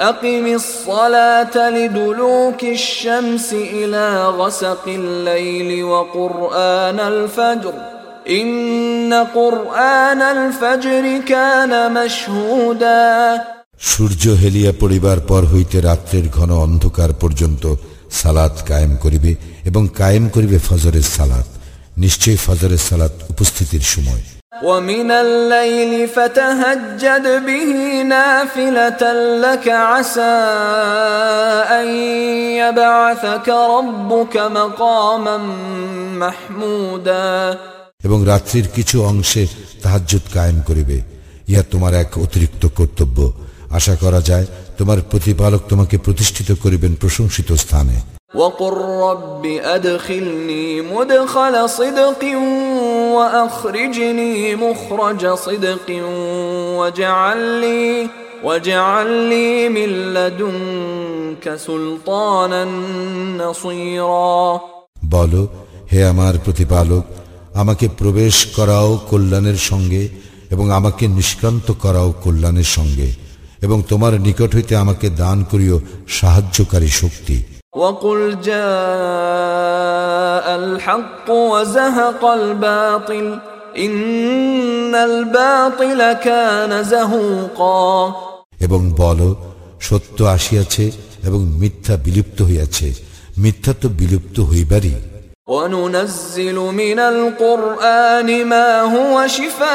أقم 0.00 0.46
الصلاة 0.54 1.56
لدلوك 1.70 2.60
الشمس 2.78 3.48
إلى 3.52 4.06
غسق 4.30 4.84
الليل 4.88 5.84
وقرآن 5.84 6.98
الفجر 7.12 7.74
إن 8.30 9.14
قرآن 9.34 10.20
الفجر 10.22 11.04
كان 11.28 11.72
مشهودا 11.94 13.06
সূর্য 13.80 14.22
হেলিয়া 14.42 14.72
পড়িবার 14.80 15.18
পর 15.20 15.42
হইতে 15.52 15.76
রাত্রের 15.80 16.26
ঘন 16.28 16.50
অন্ধকার 16.66 17.10
পর্যন্ত 17.20 17.64
সালাত 18.12 18.54
কায়েম 18.68 18.92
করিবে 19.04 19.32
এবং 19.64 19.82
কায়েম 19.96 20.24
করিবে 20.28 20.58
ফজরের 20.68 21.06
সালাত 21.16 21.48
নিশ্চয়ই 21.96 22.38
ফজরের 22.46 22.82
সালাত 22.88 23.14
উপস্থিতির 23.32 23.84
সময় 23.94 24.24
ومن 24.62 25.10
الليل 25.10 26.08
فتهجد 26.08 27.26
به 27.46 28.02
نافلة 28.02 29.02
لك 29.38 29.68
عسى 29.68 30.36
أن 31.70 31.88
يبعثك 32.56 33.48
ربك 33.48 34.36
مقاما 34.36 35.36
محمودا 36.22 37.58
এবং 38.04 38.18
রাত্রির 38.26 38.66
কিছু 38.76 38.96
অংশে 39.02 39.42
তাহাজ্জুদ 39.82 40.24
কায়েম 40.34 40.58
করিবে 40.68 40.96
ইহা 41.48 41.62
তোমার 41.70 41.92
এক 41.94 42.10
অতিরিক্ত 42.18 42.62
কর্তব্য 42.78 43.18
আশা 43.70 43.94
করা 43.94 44.20
যায় 44.20 44.46
তোমার 44.78 44.98
প্রতিপালক 45.10 45.62
তোমাকে 45.68 45.96
প্রতিষ্ঠিত 45.98 46.48
করিবেন 46.62 46.92
প্রশংসিত 46.94 47.48
স্থানে 47.64 47.98
وقل 48.34 48.74
رب 49.02 49.44
أدخلني 49.76 50.82
مدخل 50.84 51.68
صدق 51.70 52.22
وأخرجني 53.16 54.56
مخرج 54.56 55.22
صدق 55.36 55.88
واجعل 56.78 57.40
لي 57.60 58.08
واجعل 58.44 59.08
لي 59.30 59.68
من 59.68 59.90
لدنك 60.14 61.44
سلطانا 61.58 62.64
نصيرا 63.38 64.60
বলো 65.12 65.42
হে 65.92 66.00
আমার 66.04 66.34
প্রতিপালক 66.44 67.04
আমাকে 67.54 67.86
প্রবেশ 67.98 68.36
করাও 68.56 68.90
কল্যাণের 69.10 69.58
সঙ্গে 69.70 70.02
এবং 70.50 70.66
আমাকে 70.72 71.04
নিষ্ক্রান্ত 71.08 71.66
করাও 71.82 72.08
কল্যাণের 72.24 72.68
সঙ্গে 72.68 73.08
এবং 73.62 73.78
তোমার 73.88 74.12
নিকট 74.20 74.50
হইতে 74.54 74.74
আমাকে 74.76 75.06
দান 75.16 75.38
করিও 75.50 75.76
সাহায্যকারী 76.08 76.90
শক্তি 77.02 77.38
وقل 77.76 78.20
جاء 78.42 78.56
الحق 80.56 81.26
وزهق 81.52 82.22
الباطل 82.24 83.26
إن 83.76 84.94
الباطل 84.94 86.00
كان 86.18 86.72
زهوقا 86.84 88.12
এবং 88.60 88.80
বলো 88.96 89.28
সত্য 89.80 90.18
আসিয়াছে 90.26 90.84
এবং 91.24 91.40
মিথ্যা 91.58 91.94
বিলুপ্ত 91.96 92.38
হইয়াছে 92.42 92.88
মিথ্যা 93.38 93.72
তো 93.80 93.86
বিলুপ্ত 93.98 94.36
হইবারই 94.40 94.94
وننزل 95.50 96.54
من 96.54 96.98
القرآن 96.98 98.44
ما 98.44 98.80
هو 98.82 99.26
شفاء 99.28 99.66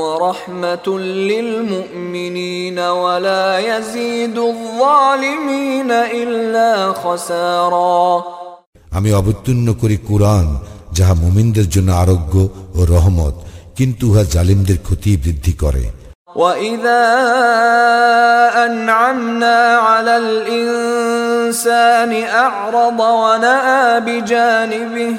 ورحمة 0.00 0.86
للمؤمنين 1.30 2.78
ولا 2.78 3.58
يزيد 3.58 4.38
الظالمين 4.38 5.90
إلا 5.90 6.92
خسارا 6.94 8.22
আমি 8.90 9.10
অবতীর্ণ 9.12 9.68
করি 9.82 9.96
কোরআন 10.08 10.46
যাহা 10.96 11.14
মুমিনদের 11.24 11.66
জন্য 11.74 11.90
আরোগ্য 12.02 12.34
ও 12.74 12.80
রহমত 12.84 13.34
কিন্তু 13.78 14.04
উহা 14.10 14.22
জালিমদের 14.34 14.78
ক্ষতি 14.78 15.10
বৃদ্ধি 15.16 15.52
করে 15.62 15.84
وإذا 16.36 17.06
أنعمنا 18.66 19.58
على 19.78 20.14
الإنسان 20.16 22.12
أعرض 22.24 23.00
ونأى 23.00 24.00
بجانبه 24.00 25.14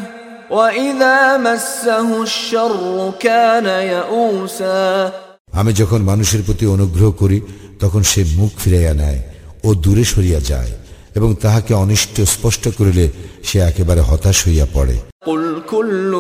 وإذا 0.49 1.38
مسه 1.38 2.24
الشر 2.24 3.12
كان 3.20 3.66
يئوسا 3.66 5.12
আমি 5.53 5.72
যখন 5.74 5.99
মানুষের 6.01 6.41
প্রতি 6.47 6.66
অনুগ্রহ 6.66 7.09
করি 7.22 7.38
তখন 7.82 8.01
সে 8.03 8.22
মুখ 8.39 8.51
ফিরাইয়া 8.64 8.93
নেয় 9.01 9.20
ও 9.64 9.70
দূরে 9.84 10.03
সরিয়া 10.03 10.39
যায় 10.51 10.72
এবং 11.16 11.30
তাহাকে 11.36 11.72
অনিষ্ট 11.74 12.16
স্পষ্ট 12.26 12.64
করিলে 12.78 13.05
সে 13.43 13.57
একেবারে 13.62 14.01
হতাশ 14.01 14.38
হইয়া 14.47 14.68
পড়ে 14.74 14.97
قل 15.26 15.62
كل 15.68 16.14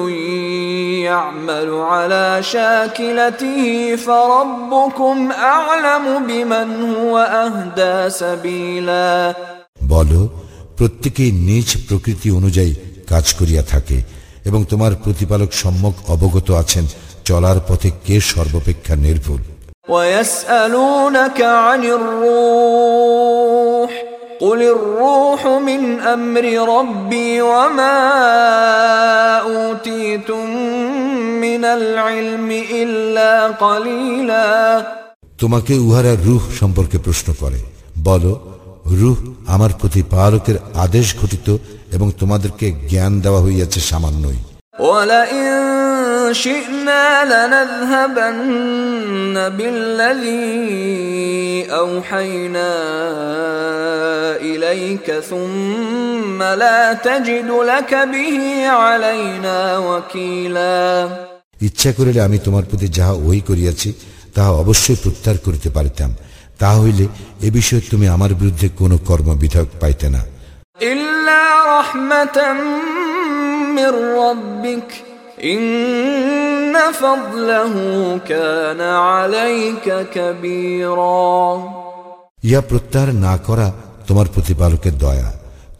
يعمل 1.03 1.69
على 1.91 2.43
شاكلته 2.43 3.59
فربكم 3.97 5.17
أعلم 5.31 6.05
بمن 6.27 6.69
هو 6.93 7.13
أهدى 7.17 7.95
سبيلا 8.11 9.11
বল 9.91 10.11
প্রত্যেকেই 10.77 11.31
নিজ 11.49 11.67
প্রকৃতি 11.87 12.27
অনুযায়ী 12.31 12.73
কাজ 13.07 13.25
করিয়া 13.39 13.63
থাকে 13.63 13.97
এবং 14.45 14.61
তোমার 14.63 14.91
প্রতিপালক 15.03 15.51
সম্যক 15.53 15.95
অবগত 16.07 16.47
আছেন 16.61 16.85
চলার 17.25 17.59
পথে 17.67 17.89
কে 18.05 18.15
সর্বাপেক্ষা 18.31 18.95
নির্ভুল 19.07 19.41
ويسألونك 19.89 21.39
عن 21.41 21.81
الروح 21.97 23.64
قل 24.41 24.61
الروح 24.65 25.47
من 25.47 25.99
أمر 25.99 26.45
ربي 26.69 27.41
وما 27.43 27.97
أوتيتم 29.41 30.45
من 31.37 31.65
العلم 31.67 32.49
إلا 32.73 33.47
قليلا 33.47 34.47
তোমাকে 35.41 35.73
উহারা 35.79 36.13
রুহ 36.25 36.43
সম্পর্কে 36.59 36.97
প্রশ্ন 36.97 37.27
করে 37.41 37.59
বলো 38.03 38.33
রুহ 38.99 39.17
আমার 39.47 39.71
প্রতিপালকের 39.81 40.57
আদেশ 40.75 41.07
ঘটিত 41.21 41.47
এবং 41.91 42.07
তোমাদেরকে 42.19 42.67
জ্ঞান 42.89 43.13
দেওয়া 43.21 43.41
হইয়াছে 43.41 43.79
সামান্যই 43.89 44.39
ولئن 44.79 45.45
شئنا 46.35 47.05
لنذهبن 47.25 48.69
بالذي 49.49 50.61
أوحينا 51.73 52.71
إليك 54.41 55.11
ثم 55.21 56.43
لا 56.43 56.93
تجد 56.95 57.49
لك 57.63 57.91
به 58.05 58.37
علينا 58.69 59.57
وكيلا 59.79 60.81
ইচ্ছা 61.61 61.89
করিলে 61.97 62.19
আমি 62.27 62.37
তোমার 62.45 62.63
প্রতি 62.69 62.87
যাহা 62.97 63.13
ওই 63.29 63.39
করিয়াছি 63.49 63.89
তাহা 64.35 64.51
অবশ্যই 64.63 64.97
প্রত্যাহার 65.03 65.37
করিতে 65.45 65.69
পারিতাম 65.77 66.11
তাহা 66.59 66.77
হইলে 66.83 67.05
এ 67.41 67.49
বিষয়ে 67.57 67.83
তুমি 67.91 68.05
আমার 68.15 68.31
বিরুদ্ধে 68.39 68.67
কোনো 68.81 68.95
কর্মবিধায়ক 69.09 69.71
পাইতে 69.81 70.07
না 70.15 70.21
إلا 70.83 71.41
رحمة 71.75 72.37
من 73.77 73.91
ربك 74.19 74.89
ইয়া 82.42 82.60
প্রত্যাহার 82.60 83.14
না 83.14 83.36
করা 83.36 83.72
তোমার 84.06 84.26
প্রতিপালকের 84.34 84.98
দয়া। 84.98 85.32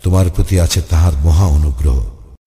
তোমার 0.02 0.26
প্রতি 0.36 0.60
আছে 0.60 0.82
তাহার 0.90 1.12
মহা 1.24 1.46
অনুগ্রহ। 1.46 2.15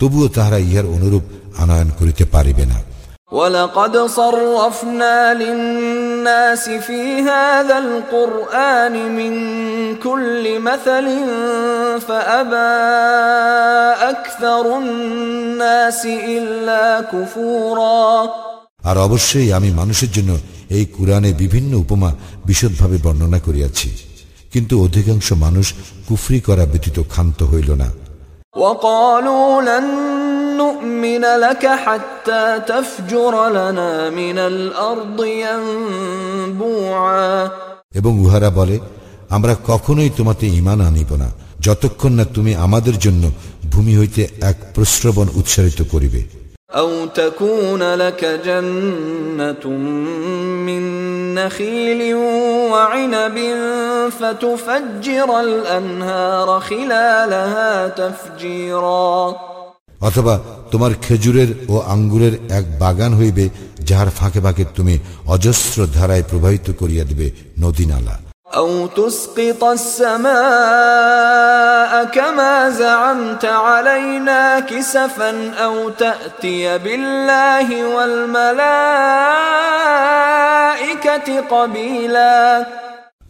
তবুও 0.00 0.26
তাহারা 0.28 0.58
ইহার 0.60 0.86
অনুরূপ 0.86 1.24
আনয়ন 1.62 1.88
করিতে 1.98 2.24
পারিবে 2.26 2.64
না 2.66 2.78
ولقد 3.32 3.94
صرفنا 3.96 5.34
للناس 5.34 6.64
في 6.80 7.22
هذا 7.22 7.78
القرآن 7.78 8.94
من 9.16 9.32
كل 9.96 10.44
مثل 10.60 11.06
فأبى 12.00 12.72
أكثر 14.04 14.64
الناس 14.78 16.00
إلا 16.06 16.84
كفورا 17.02 18.28
আর 18.84 18.96
অবশ্যই 18.98 19.48
আমি 19.52 19.70
মানুষের 19.70 20.10
জন্য 20.10 20.30
এই 20.70 20.84
কোরআনে 20.96 21.30
বিভিন্ন 21.32 21.72
উপমা 21.74 22.10
বিশদভাবে 22.46 22.96
বর্ণনা 22.98 23.38
করিয়াছি 23.38 23.88
কিন্তু 24.52 24.74
অধিকাংশ 24.82 25.28
মানুষ 25.44 25.66
কুফরি 26.08 26.40
করা 26.40 26.64
ব্যতীত 26.66 26.98
ক্ষান্ত 27.12 27.38
হইল 27.42 27.70
না 27.74 27.88
وقالوا 28.56 29.62
لن 29.62 29.84
نؤمن 30.56 31.20
لك 31.20 31.66
حتى 31.66 32.60
تفجر 32.66 33.48
لنا 33.48 34.10
من 34.10 34.38
الأرض 34.40 35.24
ينبوعا 35.46 37.50
এবং 37.94 38.12
উহারা 38.24 38.50
বলে 38.50 38.78
আমরা 39.30 39.54
কখনোই 39.66 40.10
তোমাতে 40.18 40.46
ইমান 40.60 40.80
আনিব 40.80 41.10
না 41.22 41.28
যতক্ষণ 41.60 42.12
না 42.12 42.24
তুমি 42.34 42.56
আমাদের 42.56 42.98
জন্য 42.98 43.32
ভূমি 43.72 43.96
হইতে 43.96 44.28
এক 44.40 44.56
প্রশ্রবণ 44.74 45.26
উৎসারিত 45.34 45.82
করিবে 45.82 46.26
أو 46.74 47.06
تكون 47.06 47.94
لك 47.94 48.24
جنة 48.44 49.68
من 50.66 50.82
نخيل 51.34 52.14
وعنب 52.72 53.36
فتفجر 54.10 55.40
الأنهار 55.40 56.60
خلالها 56.60 57.88
تفجيرا 57.90 59.34
অথবা 60.00 60.34
তোমার 60.70 60.92
খেজুরের 61.04 61.50
ও 61.68 61.74
আঙ্গুরের 61.94 62.34
এক 62.58 62.64
বাগান 62.78 63.12
হইবে 63.14 63.44
যাহার 63.88 64.10
ফাঁকে 64.10 64.40
ফাঁকে 64.40 64.64
তুমি 64.76 64.94
অজস্র 65.26 65.78
ধারায় 65.94 66.24
প্রবাহিত 66.30 66.66
করিয়া 66.70 67.04
দিবে 67.04 67.26
নদী 67.60 67.84
নালা 67.86 68.14
أو 68.54 68.86
تسقط 68.88 69.64
السماء 69.64 70.30
كما 72.06 72.70
زعمت 72.72 73.44
علينا 73.44 74.60
كسفا 74.60 75.50
أو 75.54 75.90
تأتي 75.90 76.78
بالله 76.78 77.68
والملائكة 80.50 81.40
قبيلا 81.42 82.66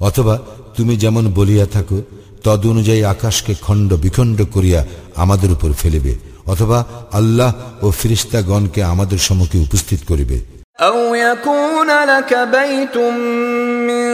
অথবা 0.01 0.35
তুমি 0.77 0.95
যেমন 0.97 1.25
বলিয়া 1.39 1.67
থাকো 1.75 1.99
তদ 2.45 2.63
অনুযায়ী 2.73 3.03
আকাশকে 3.15 3.53
খণ্ড 3.67 3.91
বিখণ্ড 4.05 4.39
করিয়া 4.55 4.81
আমাদের 5.17 5.51
উপর 5.57 5.71
ফেলিবে 5.73 6.13
অথবা 6.47 6.79
আল্লাহ 7.13 7.51
ও 7.83 7.87
ফিরিস্তাগণকে 8.01 8.81
আমাদের 8.93 9.19
সম্মুখে 9.27 9.59
উপস্থিত 9.67 10.01
করিবে 10.11 10.39
أو 10.89 11.15
يكون 11.15 11.91
لك 12.05 12.31
بيت 12.57 12.97
من 13.89 14.05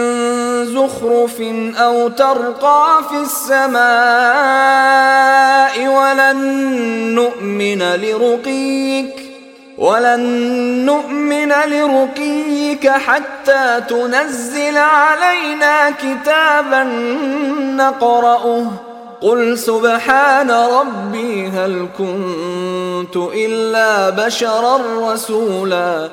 زخرف 0.71 1.41
أو 1.77 2.09
ترقى 2.09 3.01
في 3.11 3.19
السماء 4.57 5.77
ولن 5.99 6.39
نؤمن 7.15 7.83
لرقيك 7.83 9.15
ولن 9.79 10.23
نؤمن 10.87 11.53
لرقيك 11.73 12.89
حتى 12.89 13.81
تنزل 13.89 14.77
علينا 14.77 15.91
كتابا 15.91 16.83
نقرأه 17.77 18.71
قل 19.21 19.59
سبحان 19.59 20.51
ربي 20.51 21.49
هل 21.49 21.89
كنت 21.99 23.17
إلا 23.17 24.11
بشرا 24.11 24.77
رسولا 25.13 26.11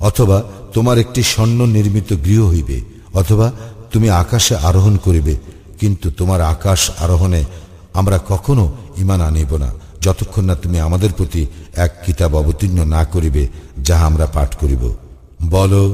অথবা 0.00 0.38
তোমার 0.74 0.96
একটি 0.98 1.22
স্বর্ণ 1.32 1.60
নির্মিত 1.76 2.10
গৃহ 2.26 2.40
হইবে 2.52 2.78
অথবা 3.14 3.46
তুমি 3.92 4.08
আকাশে 4.22 4.54
আরোহণ 4.68 4.94
করিবে 4.96 5.34
কিন্তু 5.80 6.06
তোমার 6.10 6.40
আকাশ 6.54 6.80
আরোহণে 7.04 7.42
আমরা 7.94 8.16
কখনো 8.28 8.64
ইমান 8.98 9.20
আনিব 9.20 9.52
না 9.56 9.70
যতক্ষণ 10.00 10.44
না 10.44 10.54
তুমি 10.54 10.78
আমাদের 10.80 11.10
প্রতি 11.12 11.42
এক 11.76 11.92
কিতাব 12.04 12.32
অবতীর্ণ 12.34 12.78
না 12.86 13.02
করিবে 13.04 13.42
যাহা 13.82 14.04
আমরা 14.06 14.26
পাঠ 14.26 14.50
করিব 14.54 14.82
বলো 15.50 15.84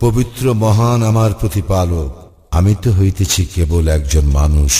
পবিত্র 0.00 0.44
মহান 0.54 1.00
আমার 1.02 1.30
প্রতিপালক 1.32 2.10
আমি 2.50 2.72
তো 2.82 2.88
হইতেছি 2.98 3.42
কেবল 3.54 3.84
একজন 3.88 4.24
মানুষ 4.38 4.72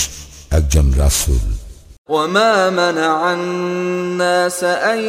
একজন 0.51 0.85
রাসুল 0.97 1.45
وما 2.09 2.69
منع 2.71 3.33
الناس 3.33 4.59
أن 4.63 4.99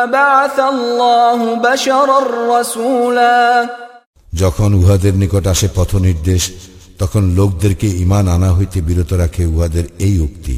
أبعث 0.03 0.59
الله 0.65 1.39
بشرا 1.57 2.19
رسولا 2.51 3.39
যখন 4.33 4.69
উহাদের 4.73 5.13
নিকট 5.21 5.45
আসে 5.53 5.67
পথ 5.77 5.91
নির্দেশ 6.07 6.43
তখন 7.01 7.23
লোকদেরকে 7.39 7.87
ইমান 8.03 8.25
আনা 8.27 8.49
হইতে 8.57 8.79
বিরত 8.81 9.11
রাখে 9.13 9.43
উহাদের 9.45 9.85
এই 9.99 10.15
উক্তি 10.19 10.55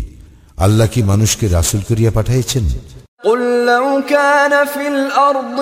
আল্লাহ 0.58 0.88
কি 0.94 1.00
মানুষকে 1.04 1.46
রাসুল 1.50 1.82
করিয়া 1.90 2.12
পাঠাইছেন 2.12 2.66
قل 3.24 3.66
لو 3.66 4.02
كان 4.10 4.66
في 4.66 4.88
الأرض 4.88 5.62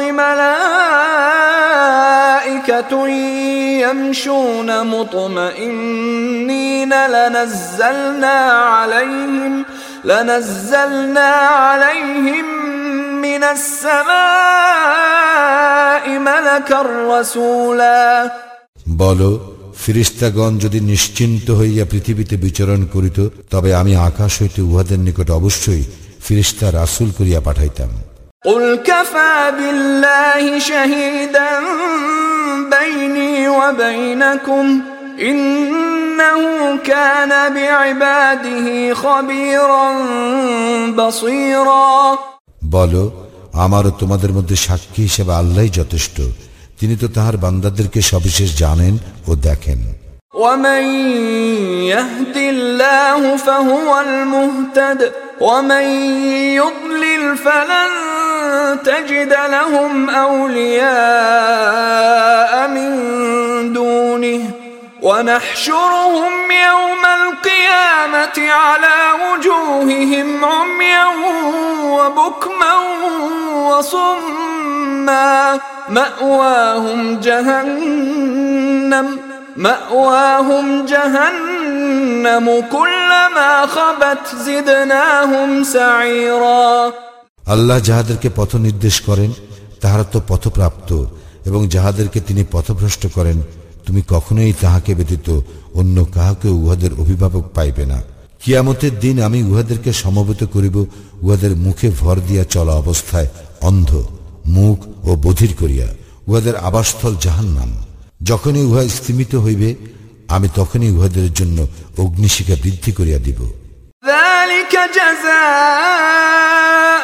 ملائكة 2.35 2.93
يمشون 3.79 4.69
مطمئنين 4.87 6.25
لنزلنا 7.07 8.37
عليهم 8.75 9.65
لنزلنا 10.05 11.29
عليهم 11.59 12.45
من 13.21 13.43
السماء 14.75 16.19
ملكا 16.19 16.81
رسولا 17.09 18.31
বলো 19.01 19.31
ফিরিস্তাগণ 19.83 20.53
যদি 20.59 20.79
নিশ্চিন্ত 20.93 21.47
হইয়া 21.51 21.83
পৃথিবীতে 21.85 22.35
বিচরণ 22.37 22.81
করিত 22.93 23.17
তবে 23.51 23.69
আমি 23.75 23.93
আকাশ 24.09 24.31
হইতে 24.41 24.59
উহাদের 24.61 24.99
নিকট 24.99 25.27
অবশ্যই 25.29 25.83
ফিরিস্তা 26.25 26.67
রাসুল 26.71 27.09
করিয়া 27.17 27.39
পাঠাইতাম 27.47 27.91
قل 28.45 28.65
كفى 28.89 29.35
بالله 29.57 30.59
شهيدا 30.59 31.51
بيني 32.75 33.49
وبينكم 33.49 34.65
إنه 35.21 36.39
كان 36.83 37.31
بعباده 37.55 38.67
خبيرا 38.93 39.87
بصيرا 40.91 42.17
বলো 42.75 43.03
আমারও 43.65 43.91
তোমাদের 43.99 44.31
মধ্যে 44.33 44.55
সাক্ষী 44.65 45.01
হিসেবে 45.07 45.31
আল্লাহ 45.33 45.65
যথেষ্ট 45.79 46.17
তিনি 46.79 46.95
তো 47.01 47.07
তাহার 47.07 47.35
বান্দাদেরকে 47.37 47.99
সবিশেষ 48.11 48.49
জানেন 48.63 48.93
ও 49.27 49.31
দেখেন 49.47 49.81
ومن 50.43 50.83
يهد 51.87 52.37
الله 52.53 53.21
فهو 53.37 53.89
المهتد 53.99 54.99
ومن 55.40 55.82
يضلل 56.54 57.36
فلن 57.36 57.90
تجد 58.84 59.36
لهم 59.48 60.10
أولياء 60.10 60.90
من 62.68 63.72
دونه. 63.72 64.50
ونحشرهم 65.02 66.50
يوم 66.50 67.04
القيامة 67.22 68.52
على 68.52 68.96
وجوههم 69.32 70.44
عميا 70.44 71.06
وبكما 71.84 72.74
وصما. 73.68 75.60
مأواهم 75.88 77.20
جهنم. 77.20 79.29
مأواهم 79.57 80.85
جهنم 80.85 82.45
كلما 82.69 83.51
خبت 83.67 84.23
زدناهم 84.39 85.49
سعيرا 85.65 86.91
আল্লাহ 87.43 87.77
যাহাদেরকে 87.79 88.29
পথ 88.29 88.51
নির্দেশ 88.57 88.95
করেন 89.07 89.31
তাহারা 89.81 90.05
তো 90.13 90.19
পথপ্রাপ্ত 90.27 90.89
এবং 91.45 91.61
যাহাদেরকে 91.67 92.19
তিনি 92.19 92.43
পথভ্রষ্ট 92.51 93.03
করেন 93.17 93.37
তুমি 93.85 94.01
কখনোই 94.09 94.53
তাহাকে 94.61 94.91
ব্যতীত 94.95 95.27
অন্য 95.75 95.97
কাহাকে 96.15 96.49
উহাদের 96.59 96.91
অভিভাবক 96.99 97.43
পাইবে 97.55 97.85
না 97.85 97.99
কিয়ামতের 98.41 98.93
দিন 98.99 99.15
আমি 99.27 99.39
উহাদেরকে 99.43 99.91
সমবেত 99.93 100.41
করিব 100.45 100.75
উহাদের 101.21 101.53
মুখে 101.65 101.87
ভর 101.99 102.17
দিয়া 102.27 102.43
চলা 102.53 102.73
অবস্থায় 102.73 103.29
অন্ধ 103.61 103.89
মুখ 104.49 104.77
ও 105.03 105.11
বধির 105.15 105.53
করিয়া 105.61 105.87
উহাদের 106.27 106.55
আবাসস্থল 106.59 107.13
জাহান্নাম 107.25 107.69
যখনই 108.29 108.63
উহা 108.69 108.83
স্থিমিত 108.97 109.33
হইবে 109.35 109.69
আমি 110.35 110.47
তখনই 110.55 110.91
উহাদের 110.97 111.27
জন্য 111.33 111.57
অগ্নিশিখা 112.03 112.55
বৃদ্ধি 112.63 112.91
করিয়া 112.97 113.19
দিব 113.27 113.41
ذلك 114.05 114.73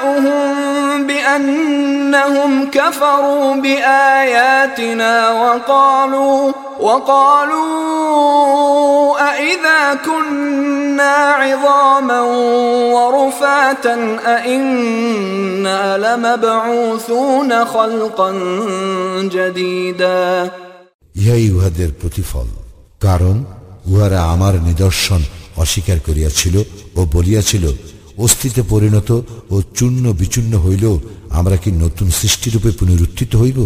جزاؤهم 0.02 1.08
بأنهم 1.08 2.52
كفروا 2.72 3.56
بآياتنا 3.56 5.14
وقالوا 5.32 6.52
وقالوا 6.80 8.52
أإذا 9.32 9.94
كنا 10.06 11.16
عظاما 11.42 12.22
ورفاتا 12.96 13.96
أإنا 14.26 15.98
لمبعوثون 15.98 17.66
خلقا 17.66 18.32
جديدا 19.36 20.52
ইহাই 21.16 21.46
উহাদের 21.50 21.90
প্রতিফল 22.02 22.48
কারণ 23.02 23.36
উহারা 23.88 24.20
আমার 24.34 24.54
নিদর্শন 24.62 25.22
অস্বীকার 25.58 25.98
করিয়াছিল 26.00 26.56
ও 26.96 27.02
বলিয়াছিল 27.14 27.66
অস্তিত্বে 28.18 28.64
পরিণত 28.70 29.10
ও 29.50 29.56
চূর্ণ 29.76 30.04
বিচূর্ণ 30.14 30.54
হইলেও 30.58 30.96
আমরা 31.32 31.56
কি 31.56 31.70
নতুন 31.84 32.08
সৃষ্টিরূপে 32.12 32.72
পুনরুত্থিত 32.72 33.32
হইব 33.36 33.60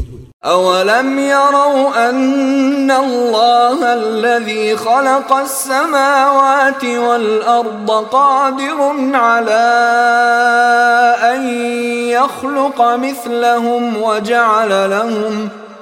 أولم 0.56 1.10
يروا 1.36 2.10
أن 2.10 2.90
الله 2.98 3.78
الذي 3.94 4.66
خلق 4.78 5.30
السماوات 5.40 6.84
والأرض 7.06 7.90
قادر 8.12 8.80
على 9.28 9.70
أن 11.24 11.42
يخلق 12.10 12.80
مثلهم 12.98 13.84
وجعل 13.98 14.72
لهم 14.90 15.34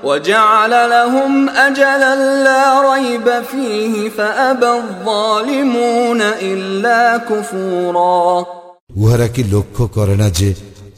وجعل 0.04 0.74
لهم 0.90 1.50
أجلا 1.50 2.14
لا 2.44 2.66
ريب 2.90 3.28
فيه 3.44 4.10
فأبى 4.10 4.72
الظالمون 4.74 6.22
إلا 6.44 7.02
كفورا 7.20 8.46
উহারা 8.96 9.28
কি 9.36 9.42
লক্ষ্য 9.54 9.84
করে 9.96 10.16
না 10.22 10.28
যে 10.40 10.50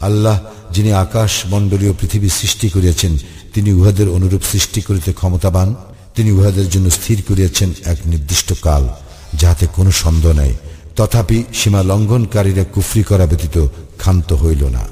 আল্লাহ 0.02 0.38
যিনি 0.76 0.92
আকাশ 1.06 1.32
মণ্ডলীয় 1.54 1.94
পৃথিবী 2.00 2.30
সৃষ্টি 2.40 2.68
করিয়াছেন 2.70 3.14
তিনি 3.54 3.70
উহাদের 3.74 4.08
অনুরূপ 4.10 4.44
সৃষ্টি 4.52 4.80
করিতে 4.82 5.12
ক্ষমতাবান 5.14 5.70
তিনি 6.16 6.30
উহাদের 6.32 6.68
জন্য 6.74 6.88
স্থির 6.90 7.18
করিয়াছেন 7.30 7.70
এক 7.86 8.00
নির্দিষ্ট 8.06 8.50
কাল 8.64 8.84
যাহাতে 9.40 9.66
কোনো 9.78 9.92
সন্দেহ 10.04 10.34
নাই 10.34 10.54
তথাপি 10.98 11.38
সীমা 11.60 11.82
লঙ্ঘনকারীরা 11.84 12.64
কুফরি 12.74 13.04
করা 13.10 13.26
ব্যতীত 13.32 13.56
ক্ষান্ত 14.02 14.30
হইল 14.44 14.64
না 14.76 14.84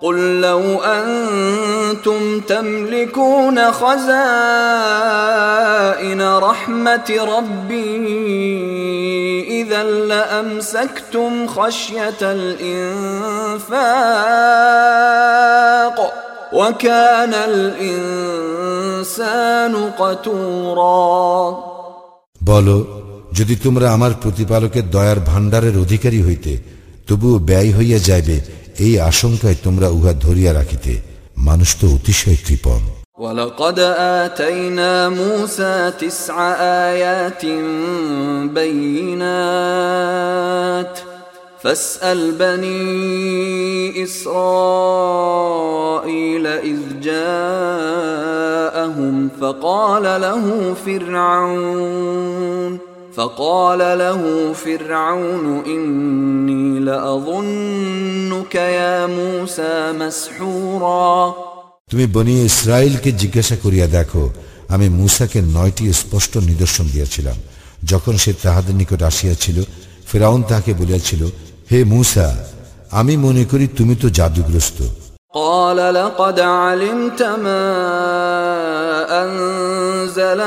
قل 0.00 0.40
لو 0.40 0.82
أنتم 0.82 2.40
تملكون 2.40 3.72
خزائن 3.72 4.00
رحمة 6.22 7.08
ربي 7.36 8.00
إذا 9.60 9.82
لأمسكتم 9.82 11.46
خشية 11.46 12.20
الإنفاق 14.80 15.96
وكان 16.52 17.34
الإنسان 17.50 19.10
قتورا 19.98 21.54
বলো 22.40 22.76
যদি 23.38 23.54
তোমরা 23.56 23.86
আমার 23.92 24.12
প্রতিপালকের 24.22 24.84
দয়ার 24.90 25.18
ভাণ্ডারের 25.20 25.76
অধিকারী 25.78 26.20
হইতে 26.22 26.52
তবুও 27.08 27.36
ব্যয় 27.48 27.70
হইয়া 27.78 27.98
যাইবে 27.98 28.36
এই 28.78 28.94
আশঙ্কায় 29.10 29.58
তোমরা 29.64 29.88
উহা 29.88 30.12
ধরিয়া 30.24 30.52
রাখিতে 30.54 30.92
মানুষ 31.38 31.70
তো 31.80 31.86
অতিশয় 31.96 32.38
কৃপণ 32.46 32.82
ولقد 33.20 33.78
آتينا 34.20 34.92
موسى 35.10 35.92
تسع 36.00 36.36
آيات 36.88 37.44
بينات 39.60 40.98
فاسأل 41.62 42.32
بني 42.32 44.04
إسرائيل 44.04 45.26
إذ 46.46 47.00
جاءهم 47.02 48.08
فقال 49.40 50.02
له 50.02 50.74
فرعون 50.86 52.78
فقال 53.14 53.78
له 53.78 54.52
فرعون 54.54 55.62
إني 55.66 56.78
لأظنك 56.80 58.54
يا 58.54 59.06
موسى 59.08 59.92
مسحورا 59.92 61.34
তুমি 61.90 62.06
বনি 62.14 62.34
ইসরায়েলকে 62.50 63.10
জিজ্ঞাসা 63.12 63.56
করিয়া 63.64 63.86
দেখো 63.96 64.24
আমি 64.68 64.86
মূসাকে 64.98 65.38
নয়টি 65.56 65.84
স্পষ্ট 65.92 66.32
নিদর্শন 66.50 66.86
দিয়েছিলাম 66.94 67.36
যখন 67.90 68.14
সে 68.16 68.32
তাহাদের 68.44 68.74
নিকট 68.80 69.00
আসিয়াছিল 69.10 69.58
ফেরাউন 70.10 70.40
তাহাকে 70.42 70.72
বলিয়াছিল 70.80 71.22
হে 71.70 71.78
মূসা 71.92 72.26
আমি 72.90 73.14
মনে 73.26 73.44
করি 73.50 73.66
তুমি 73.78 73.94
তো 74.02 74.06
জাদুগ্রস্ত 74.18 74.78
قال 75.34 75.76
لقد 75.94 76.40
علمت 76.40 77.22
ما 77.22 77.66
أنزل 79.22 80.40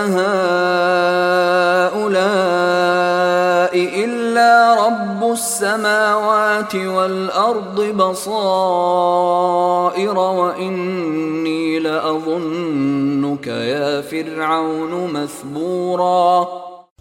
هؤلاء 2.03 3.73
إلا 4.05 4.51
رب 4.87 5.31
السماوات 5.31 6.75
والأرض 6.75 7.81
بصائر 7.81 9.37
وإني 10.17 11.79
لأظنك 11.79 13.47
يا 13.47 14.01
فرعون 14.01 15.13
مثبورا 15.13 16.47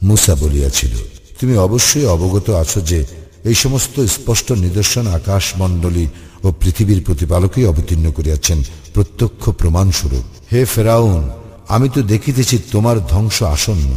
মুসা 0.02 0.34
বলিয়াছিল 0.42 0.94
তুমি 1.40 1.54
অবশ্যই 1.58 2.06
অবগত 2.06 2.46
আছো 2.62 2.80
যে 2.90 2.98
এই 3.44 3.56
সমস্ত 3.62 3.94
স্পষ্ট 4.16 4.48
নিদর্শন 4.64 5.04
আকাশ 5.18 5.44
মণ্ডলী 5.58 6.06
ও 6.46 6.48
পৃথিবীর 6.60 7.00
প্রতিপালকই 7.06 7.64
অবতীর্ণ 7.66 8.06
করিয়াছেন 8.10 8.58
প্রত্যক্ষ 8.94 9.42
প্রমাণস্বরূপ 9.60 10.24
হে 10.52 10.60
ফেরাউন 10.66 11.22
আমি 11.68 11.86
তো 11.88 12.00
দেখিতেছি 12.12 12.56
তোমার 12.72 12.96
ধ্বংস 13.10 13.38
আসন্ন 13.54 13.90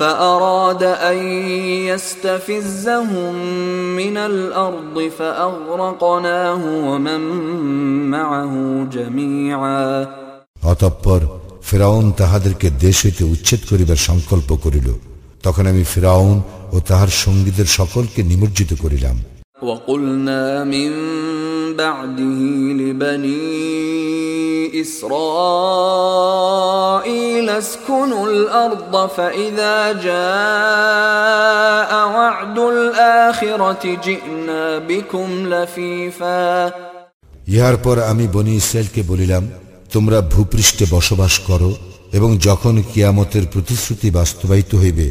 فأراد 0.00 0.82
أن 1.04 1.18
يستفزهم 1.84 3.34
من 3.96 4.16
الأرض 4.22 4.96
فأغرقناه 5.10 6.62
ومن 6.84 7.20
معه 8.10 8.54
جميعا 8.88 9.84
অতঃপর 10.64 11.20
ফেরাউন 11.68 12.06
তাহাদেরকে 12.12 12.68
দেশ 12.84 12.96
হইতে 13.04 13.22
উচ্ছেদ 13.24 13.60
করিবার 13.70 13.98
সংকল্প 14.08 14.50
করিল 14.64 14.88
তখন 15.44 15.64
আমি 15.66 15.82
ফেরাউন 15.84 16.36
ও 16.72 16.76
তাহার 16.88 17.10
সঙ্গীদের 17.24 17.68
সকলকে 17.78 18.20
নিমজ্জিত 18.22 18.70
করিলাম 18.82 19.16
وقلنا 19.62 20.64
من 20.64 20.90
بعده 21.76 22.40
لبني 22.80 23.60
إسرائيل 24.80 26.28
اسكنوا 27.52 28.26
الأرض 28.28 29.08
فإذا 29.08 29.92
جاء 29.92 31.90
وعد 32.08 32.58
الآخرة 32.58 33.98
جئنا 34.04 34.78
بكم 34.80 35.28
لفيفا 35.46 36.70
ইহার 37.48 37.76
পর 37.76 37.96
আমি 38.10 38.24
বনি 38.34 38.52
ইসরায়েলকে 38.56 39.00
বলিলাম 39.02 39.44
তোমরা 39.92 40.18
ভূপৃষ্ঠে 40.32 40.84
বসবাস 40.90 41.34
করো 41.48 41.70
এবং 42.12 42.30
যখন 42.38 42.74
কিয়ামতের 42.92 43.44
প্রতিশ্রুতি 43.52 44.08
বাস্তবায়িত 44.10 44.72
হইবে 44.74 45.06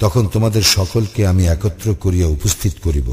তখন 0.00 0.22
তোমাদের 0.26 0.64
সকলকে 0.76 1.20
আমি 1.26 1.44
একত্র 1.46 1.86
করিয়া 2.00 2.26
উপস্থিত 2.28 2.74
করিব 2.82 3.08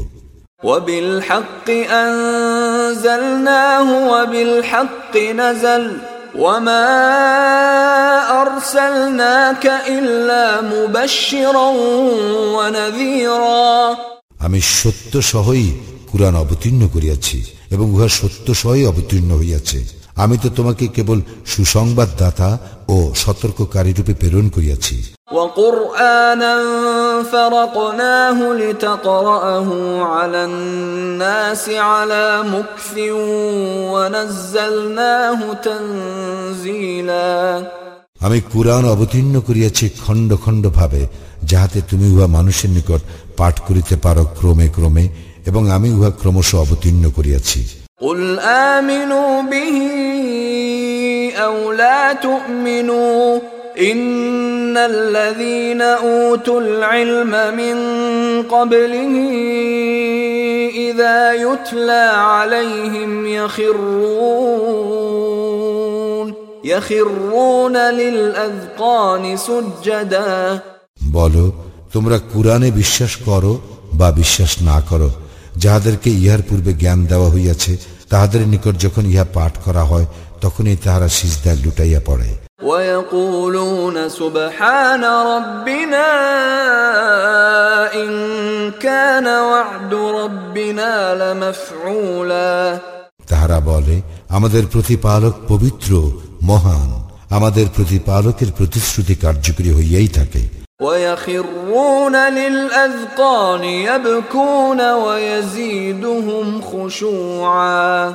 وبالحق 0.64 1.68
أنزلناه 2.04 3.88
وبالحق 4.12 5.14
نزل 5.16 5.84
وما 6.36 6.86
أرسلناك 8.42 9.64
إلا 9.88 10.44
مبشرا 10.62 11.68
ونذيرا 12.56 13.96
আমি 14.46 14.60
সত্য 14.78 15.12
সহই 15.32 15.66
কুরআন 16.10 16.34
অবতীর্ণ 16.36 16.82
করিয়াছি 16.94 17.38
এবং 17.70 17.86
উহা 17.90 18.08
সত্য 18.18 18.46
সহই 18.54 18.82
অবতীর্ণ 18.86 19.30
হইয়াছে 19.32 19.78
আমি 20.16 20.36
তো 20.38 20.48
তোমাকে 20.48 20.84
কেবল 20.88 21.18
সুসংবাদ 21.46 22.10
দাতা 22.18 22.50
ও 22.88 22.96
সতর্ককারী 23.14 23.92
রূপে 23.92 24.14
প্রেরণ 24.14 24.46
করিয়াছি 24.48 24.96
وقرآنا 25.32 26.54
فرقناه 27.22 28.38
لتقرأه 28.54 29.68
على 30.04 30.44
الناس 30.44 31.68
على 31.68 32.42
مكث 32.44 32.92
ونزلناه 33.92 35.40
تنزيلا 35.64 37.34
আমি 38.26 38.38
কুরআন 38.52 38.84
অবতীর্ণ 38.94 39.34
করিয়াছি 39.48 39.84
খণ্ড 40.04 40.30
খণ্ড 40.44 40.64
ভাবে 40.78 41.02
যাহাতে 41.50 41.78
তুমি 41.90 42.06
উহা 42.14 42.28
মানুষের 42.36 42.70
নিকট 42.76 43.00
পাঠ 43.38 43.54
করিতে 43.66 43.94
পারো 44.04 44.22
ক্রমে 44.38 44.66
ক্রমে 44.76 45.04
এবং 45.48 45.62
আমি 45.76 45.88
উহা 45.98 46.10
ক্রমশ 46.20 46.50
অবতীর্ণ 46.64 47.04
করিয়াছি 47.16 47.62
قل 48.00 48.38
آمنوا 48.72 49.32
به 49.42 49.76
أو 51.36 51.72
لا 51.72 52.12
تؤمنوا 52.12 53.38
إن 53.82 54.76
الذين 54.76 55.82
أوتوا 55.82 56.60
العلم 56.60 57.56
من 57.56 57.76
قبله 58.44 59.14
إذا 60.70 61.32
يتلى 61.32 62.10
عليهم 62.14 63.26
يخرون 65.04 66.34
يخرون 66.64 67.76
للأذقان 67.76 69.36
سجدا 69.38 70.60
বলো 71.12 71.44
তোমরা 71.94 72.16
কুরআনে 72.32 72.68
বিশ্বাস 72.72 73.12
করো 73.28 73.52
বা 73.92 74.08
বিশ্বাস 74.12 74.52
না 74.62 74.78
করো 74.90 75.10
যাহাদেরকে 75.56 76.10
ইহার 76.16 76.42
পূর্বে 76.48 76.72
জ্ঞান 76.72 77.00
দেওয়া 77.06 77.28
হইয়াছে 77.30 77.72
তাহাদের 78.10 78.42
নিকট 78.46 78.74
যখন 78.78 79.04
ইহা 79.06 79.26
পাঠ 79.34 79.52
করা 79.66 79.82
হয় 79.82 80.06
তখনই 80.40 80.76
তাহারা 80.84 81.08
সিজদায় 81.18 81.58
লুটাইয়া 81.64 82.00
পড়ে 82.06 82.28
ويقولون 82.62 84.08
سبحان 84.08 85.04
ربنا 85.04 86.08
إن 87.94 88.10
كان 88.70 89.26
وعد 89.26 89.94
ربنا 89.94 90.92
لمفعولا 91.14 92.78
তাহারা 93.30 93.58
বলে 93.70 93.96
আমাদের 94.36 94.64
প্রতিপালক 94.74 95.34
পবিত্র 95.50 95.90
মহান 96.50 96.90
আমাদের 97.36 97.66
প্রতিপালকের 97.76 98.50
প্রতিশ্রুতি 98.58 99.14
কার্যকরী 99.24 99.70
হইয়াই 99.76 100.08
থাকে 100.18 100.42
ويخرون 100.80 102.16
للأذقان 102.38 103.64
يبكون 103.64 104.80
ويزيدهم 105.04 106.46
خشوعا 106.62 108.14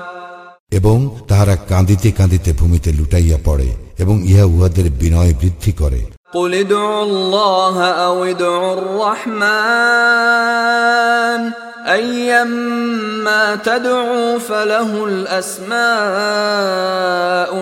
এবং 0.74 0.97
তাহারা 1.28 1.55
কাঁদিতে 1.70 2.09
কাঁদিতে 2.11 2.51
ভূমিতে 2.53 2.89
লুটাইয়া 2.91 3.38
পড়ে 3.47 3.70
এবং 3.99 4.15
ইহা 4.24 4.45
উহাদের 4.55 4.88
বিনয় 5.01 5.34
বৃদ্ধি 5.41 5.74
করে 5.82 6.01
قل 6.34 6.51
ادعوا 6.55 7.03
الله 7.03 7.76
أو 8.05 8.24
ادعوا 8.24 8.74
الرحمن 10.39 11.41
أيما 11.88 13.55
تدعوا 13.55 14.38
فله 14.39 15.05
الأسماء 15.05 15.80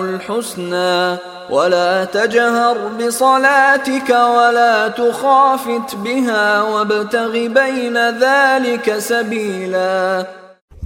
الحسنى 0.01 1.18
ولا 1.49 2.05
تجهر 2.05 2.78
بصلاتك 2.99 4.10
ولا 4.10 4.88
تخافت 4.88 5.95
بها 5.95 6.62
وابتغ 6.62 7.32
بين 7.32 7.97
ذلك 8.20 8.97
سبيلا 8.99 10.26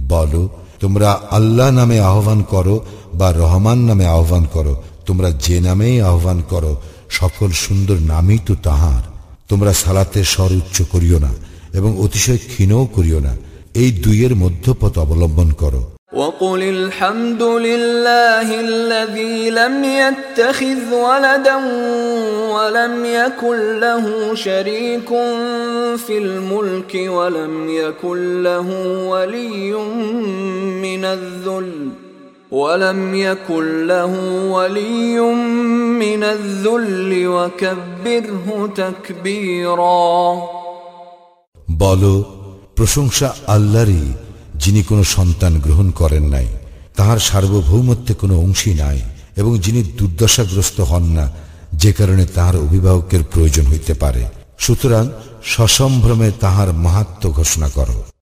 বলো 0.08 0.42
তোমরা 0.79 1.21
আল্লাহ 1.31 1.71
নামে 1.71 1.99
আহ্বান 1.99 2.41
করো 2.41 2.85
বা 3.13 3.31
রহমান 3.31 3.77
নামে 3.77 4.05
আহ্বান 4.05 4.45
করো, 4.53 4.83
তোমরা 5.05 5.31
যে 5.31 5.59
নামেই 5.61 6.01
আহ্বান 6.01 6.41
করো, 6.49 6.81
সকল 7.09 7.51
সুন্দর 7.51 7.97
নামই 7.99 8.39
তো 8.45 8.55
তাহার। 8.63 9.03
তোমরা 9.49 9.73
সালাতে 9.73 10.23
স্বর 10.23 10.51
উচ্চ 10.51 10.81
করিও 10.81 11.19
না 11.19 11.31
এবং 11.73 11.97
অতিশয় 11.97 12.37
ক্ষীণও 12.37 12.85
করিও 12.85 13.19
না। 13.19 13.35
এই 13.73 13.91
দুইয়ের 13.91 14.35
মধ্যপথ 14.35 14.97
অবলম্বন 14.97 15.51
করো। 15.51 15.96
وقل 16.16 16.62
الحمد 16.62 17.42
لله 17.42 18.60
الذي 18.60 19.50
لم 19.50 19.84
يتخذ 19.84 20.94
ولدا 20.94 21.56
ولم 22.54 23.04
يكن 23.04 23.80
له 23.80 24.34
شريك 24.34 25.08
في 26.06 26.18
الملك 26.18 26.92
ولم 27.08 27.68
يكن 27.70 28.42
له 28.42 28.68
ولي 29.08 29.72
من 30.84 31.04
الذل 31.04 31.88
ولم 32.50 33.14
يكن 33.14 33.86
له 33.86 34.12
ولي 34.50 35.18
من 36.04 36.22
الذل 36.24 37.26
وكبره 37.26 38.70
تكبيرا 38.76 40.02
বলো 41.82 42.14
প্রশংসা 42.76 43.28
আল্লাহরই 43.54 44.04
যিনি 44.57 44.83
কোনো 44.83 45.03
সন্তান 45.03 45.59
গ্রহণ 45.59 45.91
করেন 45.91 46.23
নাই, 46.23 46.47
তাহার 46.95 47.19
সার্বভৌমত্বে 47.19 48.13
কোনো 48.13 48.39
অংশী 48.39 48.73
নাই, 48.73 49.01
এবং 49.35 49.59
যিনি 49.59 49.83
দুর্দশাগ্রস্ত 49.83 50.81
হন 50.81 51.03
না, 51.03 51.31
যে 51.73 51.93
কারণে 51.93 52.25
তাহার 52.25 52.55
অভিভাবকের 52.55 53.23
প্রয়োজন 53.23 53.65
হইতে 53.65 53.93
পারে। 53.93 54.27
সুতরাং 54.59 55.09
সসম্ভ্রমে 55.43 56.31
তাহার 56.39 56.73
মাহাত্ম 56.73 57.29
ঘোষণা 57.29 57.69
করো। 57.69 58.07